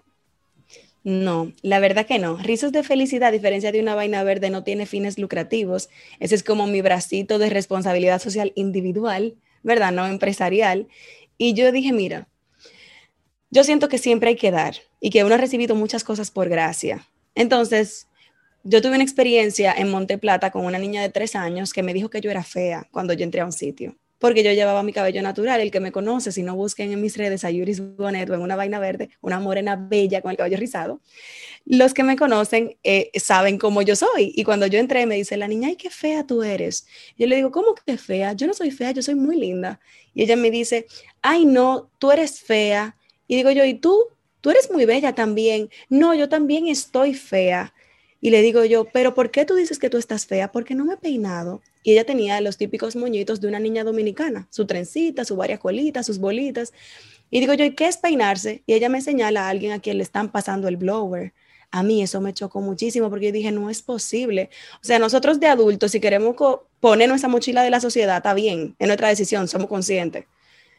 No, 1.06 1.54
la 1.62 1.80
verdad 1.80 2.08
que 2.08 2.18
no. 2.18 2.36
Rizos 2.38 2.72
de 2.72 2.82
felicidad, 2.82 3.30
a 3.30 3.32
diferencia 3.32 3.72
de 3.72 3.80
una 3.80 3.94
vaina 3.94 4.24
verde, 4.24 4.50
no 4.50 4.64
tiene 4.64 4.88
fines 4.88 5.20
lucrativos. 5.20 5.88
Ese 6.20 6.34
es 6.34 6.42
como 6.42 6.66
mi 6.66 6.82
bracito 6.82 7.38
de 7.38 7.52
responsabilidad 7.52 8.20
social 8.20 8.54
individual, 8.56 9.36
¿verdad? 9.62 9.92
No 9.92 10.08
empresarial. 10.08 10.88
Y 11.38 11.54
yo 11.54 11.72
dije, 11.72 11.94
mira, 11.94 12.28
yo 13.52 13.64
siento 13.64 13.88
que 13.88 14.00
siempre 14.00 14.30
hay 14.30 14.36
que 14.36 14.50
dar 14.50 14.78
y 15.00 15.12
que 15.12 15.24
uno 15.24 15.36
ha 15.36 15.38
recibido 15.38 15.76
muchas 15.76 16.04
cosas 16.04 16.32
por 16.32 16.50
gracia. 16.50 17.08
Entonces, 17.36 18.08
yo 18.64 18.82
tuve 18.82 18.96
una 18.96 19.04
experiencia 19.04 19.76
en 19.78 19.92
Monte 19.92 20.18
Plata 20.18 20.50
con 20.50 20.66
una 20.66 20.80
niña 20.80 21.04
de 21.04 21.10
tres 21.10 21.36
años 21.36 21.72
que 21.72 21.84
me 21.84 21.94
dijo 21.94 22.10
que 22.10 22.20
yo 22.20 22.32
era 22.32 22.44
fea 22.44 22.88
cuando 22.90 23.14
yo 23.14 23.24
entré 23.24 23.42
a 23.42 23.46
un 23.46 23.52
sitio 23.52 23.96
porque 24.20 24.44
yo 24.44 24.52
llevaba 24.52 24.84
mi 24.84 24.94
cabello 24.94 25.22
natural. 25.22 25.62
El 25.62 25.72
que 25.72 25.80
me 25.80 25.92
conoce, 25.92 26.32
si 26.32 26.44
no 26.44 26.56
busquen 26.56 26.92
en 26.92 27.02
mis 27.02 27.18
redes 27.18 27.44
a 27.44 27.52
Yuris 27.52 27.82
Bonet 27.96 28.30
o 28.30 28.34
en 28.34 28.42
una 28.42 28.56
vaina 28.56 28.80
verde, 28.80 29.10
una 29.22 29.40
morena 29.40 29.76
bella 29.76 30.22
con 30.22 30.32
el 30.32 30.38
cabello 30.38 30.58
rizado, 30.58 31.02
los 31.66 31.94
que 31.94 32.04
me 32.04 32.16
conocen 32.16 32.78
eh, 32.84 33.12
saben 33.16 33.58
cómo 33.58 33.82
yo 33.82 33.96
soy. 33.96 34.34
Y 34.36 34.44
cuando 34.44 34.68
yo 34.68 34.80
entré, 34.80 35.06
me 35.06 35.16
dice 35.16 35.38
la 35.38 35.48
niña, 35.48 35.70
ay, 35.70 35.76
qué 35.76 35.90
fea 35.90 36.26
tú 36.26 36.44
eres. 36.44 36.88
Yo 37.18 37.28
le 37.28 37.36
digo, 37.36 37.52
¿cómo 37.52 37.76
que 37.76 37.98
fea? 37.98 38.34
Yo 38.34 38.48
no 38.48 38.54
soy 38.54 38.72
fea, 38.72 38.92
yo 38.92 39.02
soy 39.02 39.16
muy 39.16 39.36
linda. 39.36 39.80
Y 40.14 40.24
ella 40.24 40.36
me 40.36 40.52
dice, 40.52 40.88
ay, 41.22 41.46
no, 41.46 41.90
tú 42.00 42.12
eres 42.12 42.40
fea. 42.42 42.96
Y 43.28 43.36
digo 43.36 43.52
yo, 43.52 43.66
¿y 43.66 43.76
tú? 43.76 44.10
Tú 44.42 44.52
eres 44.52 44.72
muy 44.72 44.86
bella 44.86 45.14
también. 45.14 45.70
No, 45.90 46.14
yo 46.14 46.30
también 46.30 46.68
estoy 46.68 47.14
fea. 47.16 47.74
Y 48.22 48.32
le 48.32 48.42
digo 48.42 48.66
yo, 48.66 48.86
pero 48.86 49.14
¿por 49.14 49.30
qué 49.30 49.46
tú 49.46 49.56
dices 49.56 49.78
que 49.78 49.90
tú 49.90 49.98
estás 49.98 50.26
fea? 50.26 50.52
Porque 50.52 50.74
no 50.74 50.86
me 50.86 50.94
he 50.94 50.98
peinado. 50.98 51.62
Y 51.84 51.92
ella 51.92 52.06
tenía 52.06 52.42
los 52.42 52.58
típicos 52.58 52.96
moñitos 52.96 53.42
de 53.42 53.48
una 53.48 53.60
niña 53.60 53.84
dominicana, 53.84 54.48
su 54.50 54.66
trencita, 54.66 55.26
su 55.26 55.36
varias 55.36 55.60
colitas, 55.60 56.06
sus 56.06 56.18
bolitas. 56.18 56.74
Y 57.30 57.40
digo 57.40 57.54
yo, 57.54 57.66
¿y 57.66 57.76
qué 57.76 57.88
es 57.88 57.98
peinarse? 57.98 58.64
Y 58.66 58.74
ella 58.74 58.90
me 58.90 59.02
señala 59.02 59.46
a 59.46 59.50
alguien 59.50 59.72
a 59.72 59.80
quien 59.80 59.98
le 59.98 60.04
están 60.04 60.32
pasando 60.32 60.68
el 60.68 60.78
blower. 60.78 61.34
A 61.72 61.84
mí 61.84 62.02
eso 62.02 62.22
me 62.22 62.34
chocó 62.34 62.62
muchísimo 62.62 63.10
porque 63.10 63.28
yo 63.28 63.32
dije, 63.32 63.52
no 63.52 63.70
es 63.70 63.82
posible. 63.82 64.50
O 64.82 64.84
sea, 64.86 64.98
nosotros 64.98 65.40
de 65.40 65.48
adultos, 65.48 65.92
si 65.92 66.00
queremos 66.00 66.36
poner 66.80 67.10
nuestra 67.10 67.30
mochila 67.30 67.64
de 67.64 67.70
la 67.70 67.82
sociedad, 67.82 68.18
está 68.18 68.34
bien, 68.34 68.76
es 68.80 68.88
nuestra 68.88 69.10
decisión, 69.10 69.48
somos 69.48 69.68
conscientes. 69.68 70.26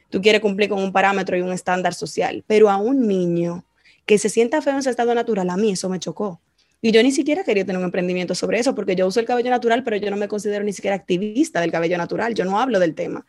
Tú 0.09 0.23
quieres 0.23 0.41
cumplir 0.41 0.69
con 0.69 0.83
un 0.83 0.93
parámetro 0.93 1.37
y 1.37 1.43
un 1.43 1.53
estándar 1.53 1.95
social, 1.95 2.45
pero 2.47 2.71
a 2.71 2.77
un 2.77 3.07
niño 3.07 3.65
que 4.07 4.19
se 4.19 4.29
sienta 4.29 4.63
feo 4.63 4.75
en 4.75 4.83
su 4.83 4.91
estado 4.91 5.15
natural, 5.15 5.51
a 5.51 5.57
mí 5.57 5.73
eso 5.73 5.89
me 5.89 5.99
chocó. 5.99 6.41
Y 6.87 6.93
yo 6.93 7.03
ni 7.03 7.11
siquiera 7.11 7.43
quería 7.43 7.65
tener 7.65 7.81
un 7.81 7.85
emprendimiento 7.85 8.37
sobre 8.37 8.61
eso, 8.61 8.77
porque 8.77 8.95
yo 8.95 9.09
uso 9.09 9.19
el 9.19 9.27
cabello 9.27 9.51
natural, 9.51 9.83
pero 9.83 9.97
yo 9.97 10.09
no 10.09 10.17
me 10.17 10.29
considero 10.29 10.63
ni 10.63 10.73
siquiera 10.73 10.95
activista 10.95 11.61
del 11.61 11.73
cabello 11.73 11.99
natural, 11.99 12.33
yo 12.33 12.45
no 12.45 12.61
hablo 12.61 12.79
del 12.79 12.95
tema. 12.95 13.27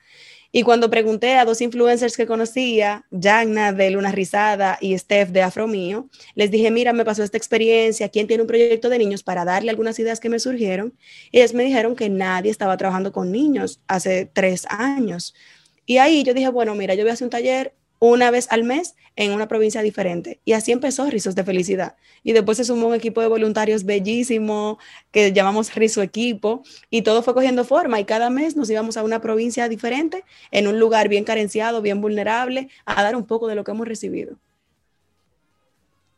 Y 0.51 0.61
cuando 0.61 0.91
pregunté 0.91 1.33
a 1.37 1.43
dos 1.43 1.59
influencers 1.61 2.15
que 2.17 2.27
conocía, 2.27 3.07
Jagna 3.11 3.73
de 3.73 3.89
Luna 3.89 4.11
Rizada 4.11 4.77
y 4.79 4.95
Steph 4.95 5.29
de 5.29 5.41
Afro 5.41 5.65
Mío, 5.65 6.07
les 6.35 6.51
dije, 6.51 6.69
mira, 6.69 6.93
me 6.93 7.03
pasó 7.03 7.23
esta 7.23 7.37
experiencia, 7.37 8.09
¿quién 8.09 8.27
tiene 8.27 8.43
un 8.43 8.47
proyecto 8.47 8.89
de 8.89 8.99
niños 8.99 9.23
para 9.23 9.43
darle 9.43 9.71
algunas 9.71 9.97
ideas 9.97 10.19
que 10.19 10.29
me 10.29 10.37
surgieron? 10.37 10.93
Y 11.31 11.39
ellos 11.39 11.55
me 11.55 11.63
dijeron 11.63 11.95
que 11.95 12.09
nadie 12.09 12.51
estaba 12.51 12.77
trabajando 12.77 13.11
con 13.11 13.31
niños 13.31 13.81
hace 13.87 14.29
tres 14.31 14.67
años. 14.69 15.33
Y 15.87 15.97
ahí 15.97 16.21
yo 16.21 16.35
dije, 16.35 16.49
bueno, 16.49 16.75
mira, 16.75 16.93
yo 16.93 17.01
voy 17.01 17.09
a 17.09 17.13
hacer 17.13 17.25
un 17.25 17.31
taller 17.31 17.73
una 17.99 18.31
vez 18.31 18.47
al 18.51 18.63
mes 18.63 18.95
en 19.15 19.31
una 19.31 19.47
provincia 19.47 19.81
diferente. 19.81 20.39
Y 20.45 20.53
así 20.53 20.71
empezó 20.71 21.09
Rizos 21.09 21.35
de 21.35 21.43
Felicidad. 21.43 21.95
Y 22.23 22.33
después 22.33 22.57
se 22.57 22.63
sumó 22.63 22.87
un 22.87 22.93
equipo 22.93 23.19
de 23.19 23.27
voluntarios 23.27 23.83
bellísimo 23.83 24.77
que 25.11 25.33
llamamos 25.33 25.73
Rizo 25.73 26.01
Equipo 26.01 26.63
y 26.89 27.01
todo 27.01 27.23
fue 27.23 27.33
cogiendo 27.33 27.65
forma 27.65 27.99
y 27.99 28.05
cada 28.05 28.29
mes 28.29 28.55
nos 28.55 28.69
íbamos 28.69 28.95
a 28.95 29.03
una 29.03 29.19
provincia 29.19 29.67
diferente, 29.67 30.23
en 30.51 30.67
un 30.67 30.79
lugar 30.79 31.09
bien 31.09 31.23
carenciado, 31.23 31.81
bien 31.81 31.99
vulnerable, 31.99 32.69
a 32.85 33.01
dar 33.03 33.15
un 33.15 33.25
poco 33.25 33.47
de 33.47 33.55
lo 33.55 33.63
que 33.63 33.71
hemos 33.71 33.87
recibido. 33.87 34.37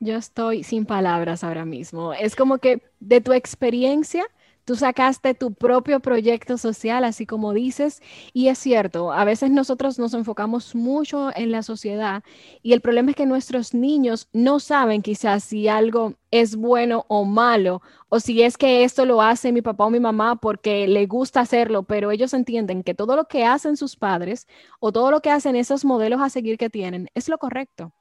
Yo 0.01 0.15
estoy 0.15 0.63
sin 0.63 0.86
palabras 0.86 1.43
ahora 1.43 1.65
mismo. 1.65 2.13
Es 2.13 2.36
como 2.36 2.57
que 2.59 2.81
de 3.00 3.19
tu 3.21 3.33
experiencia 3.33 4.25
Tú 4.69 4.75
sacaste 4.75 5.33
tu 5.33 5.51
propio 5.55 5.99
proyecto 5.99 6.55
social, 6.59 7.03
así 7.03 7.25
como 7.25 7.53
dices, 7.53 8.03
y 8.33 8.49
es 8.49 8.59
cierto, 8.59 9.11
a 9.11 9.25
veces 9.25 9.49
nosotros 9.49 9.97
nos 9.97 10.13
enfocamos 10.13 10.75
mucho 10.75 11.31
en 11.35 11.49
la 11.49 11.63
sociedad 11.63 12.21
y 12.61 12.73
el 12.73 12.81
problema 12.81 13.09
es 13.09 13.15
que 13.15 13.25
nuestros 13.25 13.73
niños 13.73 14.29
no 14.31 14.59
saben 14.59 15.01
quizás 15.01 15.43
si 15.43 15.67
algo 15.67 16.13
es 16.29 16.55
bueno 16.55 17.05
o 17.07 17.25
malo, 17.25 17.81
o 18.09 18.19
si 18.19 18.43
es 18.43 18.57
que 18.57 18.83
esto 18.83 19.07
lo 19.07 19.23
hace 19.23 19.51
mi 19.51 19.63
papá 19.63 19.85
o 19.85 19.89
mi 19.89 19.99
mamá 19.99 20.35
porque 20.35 20.88
le 20.88 21.07
gusta 21.07 21.39
hacerlo, 21.39 21.81
pero 21.81 22.11
ellos 22.11 22.35
entienden 22.35 22.83
que 22.83 22.93
todo 22.93 23.15
lo 23.15 23.25
que 23.25 23.45
hacen 23.45 23.75
sus 23.75 23.95
padres 23.95 24.47
o 24.79 24.91
todo 24.91 25.09
lo 25.09 25.21
que 25.21 25.31
hacen 25.31 25.55
esos 25.55 25.83
modelos 25.83 26.21
a 26.21 26.29
seguir 26.29 26.59
que 26.59 26.69
tienen 26.69 27.09
es 27.15 27.27
lo 27.27 27.39
correcto, 27.39 27.91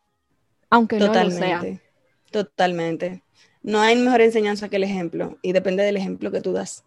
aunque 0.68 0.98
no 0.98 1.14
lo 1.14 1.30
sea. 1.30 1.62
Totalmente. 2.30 3.22
No 3.68 3.82
hay 3.82 3.96
mejor 3.96 4.22
enseñanza 4.22 4.70
que 4.70 4.76
el 4.76 4.84
ejemplo 4.84 5.36
y 5.42 5.52
depende 5.52 5.82
del 5.82 5.98
ejemplo 5.98 6.30
que 6.30 6.40
tú 6.40 6.54
das. 6.54 6.84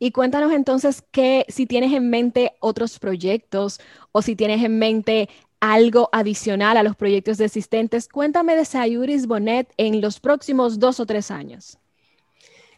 Y 0.00 0.10
cuéntanos 0.10 0.50
entonces 0.50 1.04
que 1.12 1.46
si 1.48 1.64
tienes 1.64 1.92
en 1.92 2.10
mente 2.10 2.54
otros 2.58 2.98
proyectos 2.98 3.78
o 4.10 4.20
si 4.20 4.34
tienes 4.34 4.64
en 4.64 4.80
mente 4.80 5.28
algo 5.60 6.08
adicional 6.10 6.76
a 6.76 6.82
los 6.82 6.96
proyectos 6.96 7.38
existentes, 7.38 8.08
cuéntame 8.08 8.56
de 8.56 8.64
Sayuris 8.64 9.28
Bonet 9.28 9.72
en 9.76 10.00
los 10.00 10.18
próximos 10.18 10.80
dos 10.80 10.98
o 10.98 11.06
tres 11.06 11.30
años 11.30 11.79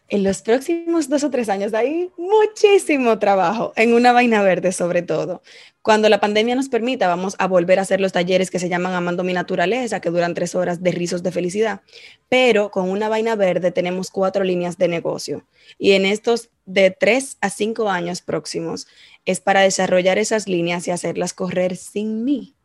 en 0.09 0.23
los 0.23 0.41
próximos 0.41 1.09
dos 1.09 1.23
o 1.23 1.29
tres 1.29 1.49
años 1.49 1.73
hay 1.73 2.11
muchísimo 2.17 3.17
trabajo 3.19 3.73
en 3.75 3.93
una 3.93 4.11
vaina 4.11 4.41
verde 4.43 4.71
sobre 4.71 5.01
todo. 5.01 5.41
Cuando 5.81 6.07
la 6.07 6.19
pandemia 6.19 6.55
nos 6.55 6.69
permita, 6.69 7.07
vamos 7.07 7.35
a 7.39 7.47
volver 7.47 7.77
a 7.77 7.81
hacer 7.81 7.99
los 7.99 8.13
talleres 8.13 8.49
que 8.49 8.59
se 8.59 8.69
llaman 8.69 8.93
Amando 8.93 9.23
mi 9.23 9.33
Naturaleza, 9.33 9.99
que 9.99 10.09
duran 10.09 10.33
tres 10.33 10.55
horas 10.55 10.81
de 10.81 10.91
rizos 10.91 11.23
de 11.23 11.31
felicidad. 11.31 11.81
Pero 12.29 12.71
con 12.71 12.89
una 12.89 13.09
vaina 13.09 13.35
verde 13.35 13.71
tenemos 13.71 14.09
cuatro 14.09 14.45
líneas 14.45 14.77
de 14.77 14.87
negocio. 14.87 15.45
Y 15.77 15.91
en 15.91 16.05
estos 16.05 16.49
de 16.65 16.91
tres 16.91 17.37
a 17.41 17.49
cinco 17.49 17.89
años 17.89 18.21
próximos 18.21 18.87
es 19.25 19.41
para 19.41 19.61
desarrollar 19.61 20.17
esas 20.17 20.47
líneas 20.47 20.87
y 20.87 20.91
hacerlas 20.91 21.33
correr 21.33 21.75
sin 21.75 22.23
mí 22.23 22.55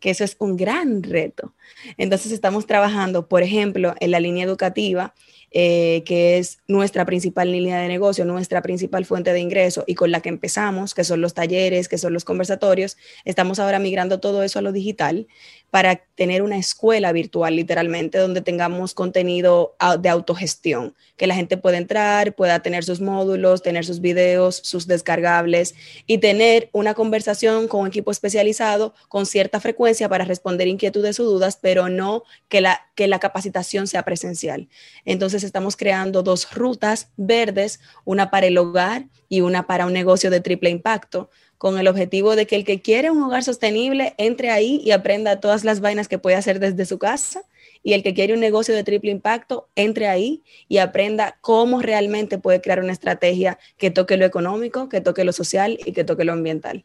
que 0.00 0.10
eso 0.10 0.22
es 0.22 0.36
un 0.38 0.56
gran 0.56 1.02
reto. 1.02 1.54
Entonces 1.96 2.32
estamos 2.32 2.66
trabajando, 2.66 3.28
por 3.28 3.42
ejemplo, 3.42 3.94
en 3.98 4.12
la 4.12 4.20
línea 4.20 4.44
educativa 4.44 5.14
eh, 5.50 6.02
que 6.04 6.38
es 6.38 6.58
nuestra 6.68 7.06
principal 7.06 7.50
línea 7.50 7.80
de 7.80 7.88
negocio, 7.88 8.24
nuestra 8.24 8.60
principal 8.60 9.06
fuente 9.06 9.32
de 9.32 9.40
ingreso 9.40 9.84
y 9.86 9.94
con 9.94 10.10
la 10.10 10.20
que 10.20 10.28
empezamos, 10.28 10.94
que 10.94 11.04
son 11.04 11.20
los 11.20 11.32
talleres, 11.32 11.88
que 11.88 11.96
son 11.96 12.12
los 12.12 12.24
conversatorios, 12.24 12.96
estamos 13.24 13.58
ahora 13.58 13.78
migrando 13.78 14.20
todo 14.20 14.42
eso 14.42 14.58
a 14.58 14.62
lo 14.62 14.72
digital 14.72 15.26
para 15.70 15.96
tener 16.14 16.42
una 16.42 16.56
escuela 16.56 17.12
virtual 17.12 17.56
literalmente 17.56 18.18
donde 18.18 18.40
tengamos 18.40 18.94
contenido 18.94 19.76
de 20.00 20.08
autogestión, 20.08 20.94
que 21.16 21.26
la 21.26 21.34
gente 21.34 21.56
pueda 21.56 21.76
entrar, 21.76 22.34
pueda 22.34 22.60
tener 22.60 22.84
sus 22.84 23.00
módulos, 23.00 23.62
tener 23.62 23.84
sus 23.84 24.00
videos, 24.00 24.56
sus 24.56 24.86
descargables 24.86 25.74
y 26.06 26.18
tener 26.18 26.70
una 26.72 26.94
conversación 26.94 27.68
con 27.68 27.82
un 27.82 27.88
equipo 27.88 28.10
especializado 28.10 28.94
con 29.08 29.26
cierta 29.26 29.60
frecuencia 29.60 30.08
para 30.08 30.24
responder 30.24 30.68
inquietudes 30.68 31.20
o 31.20 31.24
dudas, 31.24 31.58
pero 31.60 31.88
no 31.88 32.24
que 32.48 32.60
la, 32.60 32.86
que 32.94 33.06
la 33.06 33.18
capacitación 33.18 33.86
sea 33.86 34.04
presencial. 34.04 34.68
Entonces 35.04 35.37
estamos 35.44 35.76
creando 35.76 36.22
dos 36.22 36.54
rutas 36.54 37.10
verdes, 37.16 37.80
una 38.04 38.30
para 38.30 38.46
el 38.46 38.58
hogar 38.58 39.06
y 39.28 39.40
una 39.40 39.66
para 39.66 39.86
un 39.86 39.92
negocio 39.92 40.30
de 40.30 40.40
triple 40.40 40.70
impacto 40.70 41.30
con 41.58 41.78
el 41.78 41.88
objetivo 41.88 42.36
de 42.36 42.46
que 42.46 42.56
el 42.56 42.64
que 42.64 42.80
quiere 42.80 43.10
un 43.10 43.22
hogar 43.22 43.42
sostenible 43.42 44.14
entre 44.16 44.50
ahí 44.50 44.80
y 44.84 44.92
aprenda 44.92 45.40
todas 45.40 45.64
las 45.64 45.80
vainas 45.80 46.08
que 46.08 46.18
puede 46.18 46.36
hacer 46.36 46.60
desde 46.60 46.86
su 46.86 46.98
casa 46.98 47.42
y 47.82 47.92
el 47.92 48.02
que 48.02 48.14
quiere 48.14 48.34
un 48.34 48.40
negocio 48.40 48.74
de 48.74 48.84
triple 48.84 49.10
impacto 49.10 49.68
entre 49.74 50.08
ahí 50.08 50.42
y 50.68 50.78
aprenda 50.78 51.38
cómo 51.40 51.82
realmente 51.82 52.38
puede 52.38 52.60
crear 52.60 52.80
una 52.80 52.92
estrategia 52.92 53.58
que 53.76 53.90
toque 53.90 54.16
lo 54.16 54.24
económico, 54.24 54.88
que 54.88 55.00
toque 55.00 55.24
lo 55.24 55.32
social 55.32 55.78
y 55.84 55.92
que 55.92 56.04
toque 56.04 56.24
lo 56.24 56.32
ambiental. 56.32 56.84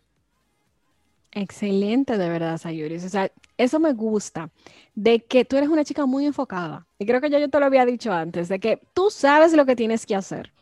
Excelente, 1.36 2.18
de 2.18 2.30
verdad, 2.30 2.58
Sayuris. 2.58 3.04
O 3.06 3.10
sea, 3.10 3.32
eso 3.58 3.80
me 3.80 3.94
gusta, 3.94 4.52
de 4.94 5.26
que 5.26 5.46
tú 5.46 5.58
eres 5.58 5.70
una 5.70 5.84
chica 5.84 6.06
muy 6.06 6.26
enfocada. 6.26 6.88
Y 7.00 7.06
creo 7.06 7.22
que 7.22 7.30
ya 7.30 7.40
yo 7.40 7.50
te 7.50 7.60
lo 7.60 7.66
había 7.66 7.86
dicho 7.86 8.12
antes, 8.12 8.50
de 8.50 8.60
que 8.60 8.82
tú 8.94 9.10
sabes 9.10 9.54
lo 9.54 9.66
que 9.66 9.76
tienes 9.76 10.06
que 10.06 10.16
hacer 10.16 10.54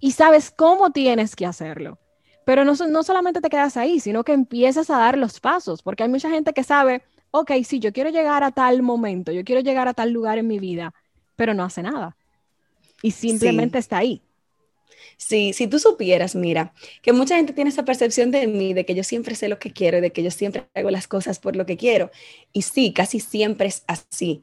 y 0.00 0.12
sabes 0.12 0.50
cómo 0.50 0.90
tienes 0.90 1.36
que 1.36 1.46
hacerlo. 1.46 1.98
Pero 2.44 2.64
no, 2.64 2.74
no 2.74 3.02
solamente 3.02 3.40
te 3.40 3.50
quedas 3.50 3.76
ahí, 3.76 4.00
sino 4.00 4.24
que 4.24 4.32
empiezas 4.32 4.88
a 4.88 4.98
dar 4.98 5.18
los 5.18 5.40
pasos, 5.40 5.82
porque 5.82 6.04
hay 6.04 6.08
mucha 6.08 6.30
gente 6.30 6.52
que 6.52 6.62
sabe, 6.62 7.02
ok, 7.30 7.52
sí, 7.64 7.78
yo 7.80 7.92
quiero 7.92 8.10
llegar 8.10 8.42
a 8.42 8.52
tal 8.52 8.82
momento, 8.82 9.32
yo 9.32 9.44
quiero 9.44 9.60
llegar 9.60 9.88
a 9.88 9.94
tal 9.94 10.12
lugar 10.12 10.38
en 10.38 10.46
mi 10.46 10.58
vida, 10.58 10.94
pero 11.34 11.54
no 11.54 11.64
hace 11.64 11.82
nada. 11.82 12.16
Y 13.02 13.10
simplemente 13.10 13.78
está 13.78 13.98
ahí. 13.98 14.22
Sí, 15.18 15.52
si 15.54 15.66
tú 15.66 15.78
supieras, 15.78 16.34
mira, 16.34 16.74
que 17.02 17.12
mucha 17.12 17.36
gente 17.36 17.52
tiene 17.54 17.70
esa 17.70 17.84
percepción 17.86 18.30
de 18.30 18.46
mí, 18.46 18.74
de 18.74 18.84
que 18.84 18.94
yo 18.94 19.02
siempre 19.02 19.34
sé 19.34 19.48
lo 19.48 19.58
que 19.58 19.72
quiero, 19.72 20.00
de 20.00 20.12
que 20.12 20.22
yo 20.22 20.30
siempre 20.30 20.68
hago 20.74 20.90
las 20.90 21.08
cosas 21.08 21.38
por 21.38 21.56
lo 21.56 21.64
que 21.66 21.76
quiero. 21.78 22.10
Y 22.52 22.62
sí, 22.62 22.92
casi 22.92 23.18
siempre 23.20 23.66
es 23.68 23.82
así. 23.86 24.42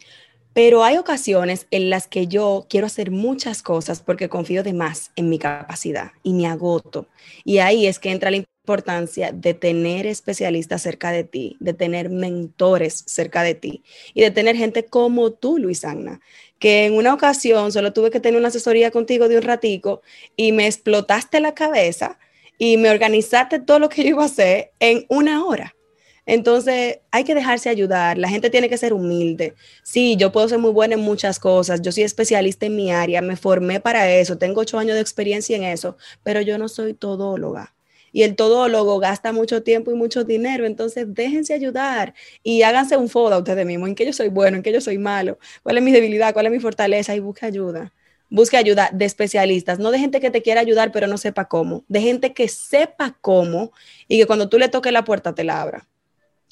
Pero 0.53 0.83
hay 0.83 0.97
ocasiones 0.97 1.65
en 1.71 1.89
las 1.89 2.07
que 2.07 2.27
yo 2.27 2.67
quiero 2.69 2.85
hacer 2.85 3.09
muchas 3.09 3.63
cosas 3.63 4.01
porque 4.01 4.29
confío 4.29 4.61
de 4.61 4.73
más 4.73 5.11
en 5.15 5.29
mi 5.29 5.39
capacidad 5.39 6.11
y 6.21 6.33
me 6.33 6.47
agoto. 6.47 7.07
Y 7.43 7.57
ahí 7.57 7.87
es 7.87 7.97
que 7.97 8.11
entra 8.11 8.29
la 8.29 8.37
importancia 8.37 9.31
de 9.31 9.55
tener 9.55 10.05
especialistas 10.05 10.83
cerca 10.83 11.11
de 11.11 11.23
ti, 11.23 11.57
de 11.59 11.73
tener 11.73 12.09
mentores 12.09 13.03
cerca 13.07 13.41
de 13.41 13.55
ti 13.55 13.83
y 14.13 14.21
de 14.21 14.31
tener 14.31 14.55
gente 14.55 14.85
como 14.85 15.31
tú, 15.31 15.57
Luis 15.57 15.83
Agna, 15.83 16.21
que 16.59 16.85
en 16.85 16.93
una 16.93 17.13
ocasión 17.13 17.71
solo 17.71 17.91
tuve 17.91 18.11
que 18.11 18.19
tener 18.19 18.39
una 18.39 18.49
asesoría 18.49 18.91
contigo 18.91 19.27
de 19.27 19.37
un 19.37 19.43
ratico 19.43 20.01
y 20.35 20.51
me 20.51 20.67
explotaste 20.67 21.39
la 21.39 21.55
cabeza 21.55 22.19
y 22.57 22.77
me 22.77 22.91
organizaste 22.91 23.59
todo 23.59 23.79
lo 23.79 23.89
que 23.89 24.03
yo 24.03 24.09
iba 24.09 24.23
a 24.23 24.27
hacer 24.27 24.71
en 24.79 25.05
una 25.09 25.43
hora. 25.43 25.75
Entonces, 26.25 26.99
hay 27.11 27.23
que 27.23 27.35
dejarse 27.35 27.69
ayudar. 27.69 28.17
La 28.17 28.29
gente 28.29 28.49
tiene 28.49 28.69
que 28.69 28.77
ser 28.77 28.93
humilde. 28.93 29.55
Sí, 29.83 30.15
yo 30.17 30.31
puedo 30.31 30.47
ser 30.47 30.59
muy 30.59 30.71
buena 30.71 30.95
en 30.95 31.01
muchas 31.01 31.39
cosas. 31.39 31.81
Yo 31.81 31.91
soy 31.91 32.03
especialista 32.03 32.65
en 32.65 32.75
mi 32.75 32.91
área, 32.91 33.21
me 33.21 33.35
formé 33.35 33.79
para 33.79 34.09
eso, 34.11 34.37
tengo 34.37 34.61
ocho 34.61 34.77
años 34.79 34.95
de 34.95 35.01
experiencia 35.01 35.55
en 35.57 35.63
eso, 35.63 35.97
pero 36.23 36.41
yo 36.41 36.57
no 36.57 36.69
soy 36.69 36.93
todóloga. 36.93 37.75
Y 38.11 38.23
el 38.23 38.35
todólogo 38.35 38.99
gasta 38.99 39.31
mucho 39.33 39.63
tiempo 39.63 39.91
y 39.91 39.95
mucho 39.95 40.23
dinero. 40.23 40.65
Entonces, 40.65 41.05
déjense 41.09 41.53
ayudar 41.53 42.13
y 42.43 42.61
háganse 42.61 42.95
un 42.95 43.09
foda 43.09 43.37
ustedes 43.39 43.65
mismos. 43.65 43.89
En 43.89 43.95
qué 43.95 44.05
yo 44.05 44.13
soy 44.13 44.29
bueno, 44.29 44.57
en 44.57 44.63
qué 44.63 44.71
yo 44.71 44.81
soy 44.81 44.97
malo, 44.99 45.39
cuál 45.63 45.77
es 45.77 45.83
mi 45.83 45.91
debilidad, 45.91 46.33
cuál 46.33 46.45
es 46.45 46.51
mi 46.51 46.59
fortaleza 46.59 47.15
y 47.15 47.19
busque 47.19 47.45
ayuda 47.45 47.91
busque 48.29 48.57
ayuda 48.57 48.89
de 48.91 49.05
especialistas, 49.05 49.77
no 49.77 49.91
de 49.91 49.99
gente 49.99 50.19
que 50.19 50.31
te 50.31 50.41
quiera 50.41 50.59
ayudar 50.61 50.91
pero 50.91 51.05
no 51.05 51.19
sepa 51.19 51.47
cómo, 51.47 51.83
de 51.87 52.01
gente 52.01 52.33
que 52.33 52.47
sepa 52.47 53.15
cómo 53.21 53.71
y 54.07 54.17
que 54.17 54.25
cuando 54.25 54.49
tú 54.49 54.57
le 54.57 54.69
toques 54.69 54.91
la 54.91 55.03
puerta 55.03 55.35
te 55.35 55.43
la 55.43 55.61
abra. 55.61 55.87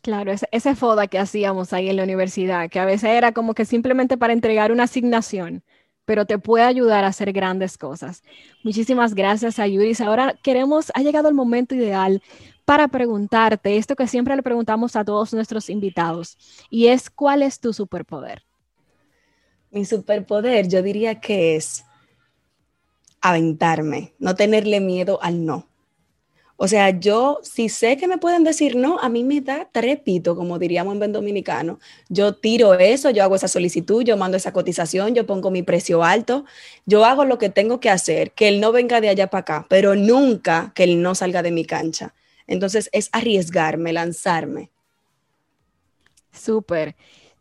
Claro, 0.01 0.31
ese, 0.31 0.75
FODA 0.75 1.07
que 1.07 1.19
hacíamos 1.19 1.73
ahí 1.73 1.89
en 1.89 1.97
la 1.97 2.03
universidad, 2.03 2.69
que 2.69 2.79
a 2.79 2.85
veces 2.85 3.11
era 3.11 3.33
como 3.33 3.53
que 3.53 3.65
simplemente 3.65 4.17
para 4.17 4.33
entregar 4.33 4.71
una 4.71 4.83
asignación, 4.83 5.63
pero 6.05 6.25
te 6.25 6.39
puede 6.39 6.63
ayudar 6.63 7.03
a 7.03 7.07
hacer 7.07 7.31
grandes 7.31 7.77
cosas. 7.77 8.23
Muchísimas 8.63 9.13
gracias 9.13 9.59
a 9.59 9.67
Yuris. 9.67 10.01
Ahora 10.01 10.35
queremos, 10.41 10.91
ha 10.95 11.01
llegado 11.01 11.29
el 11.29 11.35
momento 11.35 11.75
ideal 11.75 12.23
para 12.65 12.87
preguntarte 12.87 13.77
esto 13.77 13.95
que 13.95 14.07
siempre 14.07 14.35
le 14.35 14.41
preguntamos 14.41 14.95
a 14.95 15.05
todos 15.05 15.33
nuestros 15.33 15.69
invitados, 15.69 16.37
y 16.69 16.87
es, 16.87 17.09
¿cuál 17.09 17.43
es 17.43 17.59
tu 17.59 17.71
superpoder? 17.71 18.43
Mi 19.69 19.85
superpoder, 19.85 20.67
yo 20.67 20.81
diría 20.81 21.19
que 21.19 21.55
es 21.55 21.85
aventarme, 23.21 24.15
no 24.17 24.35
tenerle 24.35 24.79
miedo 24.79 25.19
al 25.21 25.45
no. 25.45 25.70
O 26.63 26.67
sea, 26.67 26.91
yo 26.91 27.39
si 27.41 27.69
sé 27.69 27.97
que 27.97 28.07
me 28.07 28.19
pueden 28.19 28.43
decir 28.43 28.75
no, 28.75 28.99
a 28.99 29.09
mí 29.09 29.23
me 29.23 29.41
da 29.41 29.67
trepito, 29.71 30.35
como 30.35 30.59
diríamos 30.59 30.93
en 30.93 30.99
buen 30.99 31.11
dominicano. 31.11 31.79
Yo 32.07 32.35
tiro 32.35 32.75
eso, 32.75 33.09
yo 33.09 33.23
hago 33.23 33.35
esa 33.35 33.47
solicitud, 33.47 34.03
yo 34.03 34.15
mando 34.15 34.37
esa 34.37 34.53
cotización, 34.53 35.15
yo 35.15 35.25
pongo 35.25 35.49
mi 35.49 35.63
precio 35.63 36.03
alto, 36.03 36.45
yo 36.85 37.03
hago 37.03 37.25
lo 37.25 37.39
que 37.39 37.49
tengo 37.49 37.79
que 37.79 37.89
hacer, 37.89 38.33
que 38.33 38.47
él 38.47 38.61
no 38.61 38.71
venga 38.71 39.01
de 39.01 39.09
allá 39.09 39.25
para 39.25 39.41
acá, 39.41 39.65
pero 39.69 39.95
nunca 39.95 40.71
que 40.75 40.83
él 40.83 41.01
no 41.01 41.15
salga 41.15 41.41
de 41.41 41.49
mi 41.49 41.65
cancha. 41.65 42.13
Entonces 42.45 42.91
es 42.93 43.09
arriesgarme, 43.11 43.91
lanzarme. 43.91 44.69
Súper. 46.31 46.95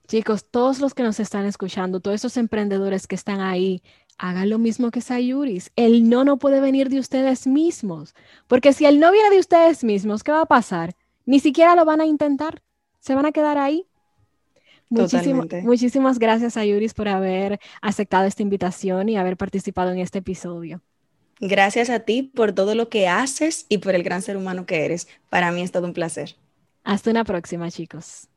Chicos, 0.08 0.46
todos 0.50 0.80
los 0.80 0.94
que 0.94 1.02
nos 1.02 1.20
están 1.20 1.44
escuchando, 1.44 2.00
todos 2.00 2.14
esos 2.14 2.38
emprendedores 2.38 3.06
que 3.06 3.16
están 3.16 3.42
ahí 3.42 3.82
hagan 4.20 4.50
lo 4.50 4.58
mismo 4.58 4.90
que 4.90 5.00
Sayuris. 5.00 5.72
El 5.76 6.08
no 6.08 6.24
no 6.24 6.36
puede 6.38 6.60
venir 6.60 6.90
de 6.90 7.00
ustedes 7.00 7.46
mismos, 7.46 8.14
porque 8.48 8.72
si 8.72 8.84
el 8.84 9.00
no 9.00 9.10
viene 9.10 9.30
de 9.30 9.38
ustedes 9.38 9.82
mismos, 9.82 10.22
¿qué 10.22 10.30
va 10.30 10.42
a 10.42 10.46
pasar? 10.46 10.94
Ni 11.24 11.40
siquiera 11.40 11.74
lo 11.74 11.84
van 11.86 12.02
a 12.02 12.06
intentar, 12.06 12.62
se 13.00 13.14
van 13.14 13.24
a 13.24 13.32
quedar 13.32 13.56
ahí. 13.56 13.86
muchísimas 14.90 16.18
gracias 16.18 16.54
Sayuris 16.54 16.92
por 16.92 17.08
haber 17.08 17.60
aceptado 17.80 18.26
esta 18.26 18.42
invitación 18.42 19.08
y 19.08 19.16
haber 19.16 19.38
participado 19.38 19.90
en 19.90 20.00
este 20.00 20.18
episodio. 20.18 20.82
Gracias 21.40 21.88
a 21.88 22.00
ti 22.00 22.22
por 22.22 22.52
todo 22.52 22.74
lo 22.74 22.90
que 22.90 23.08
haces 23.08 23.64
y 23.70 23.78
por 23.78 23.94
el 23.94 24.02
gran 24.02 24.20
ser 24.20 24.36
humano 24.36 24.66
que 24.66 24.84
eres. 24.84 25.08
Para 25.30 25.50
mí 25.50 25.62
es 25.62 25.72
todo 25.72 25.86
un 25.86 25.94
placer. 25.94 26.36
Hasta 26.84 27.10
una 27.10 27.24
próxima, 27.24 27.70
chicos. 27.70 28.28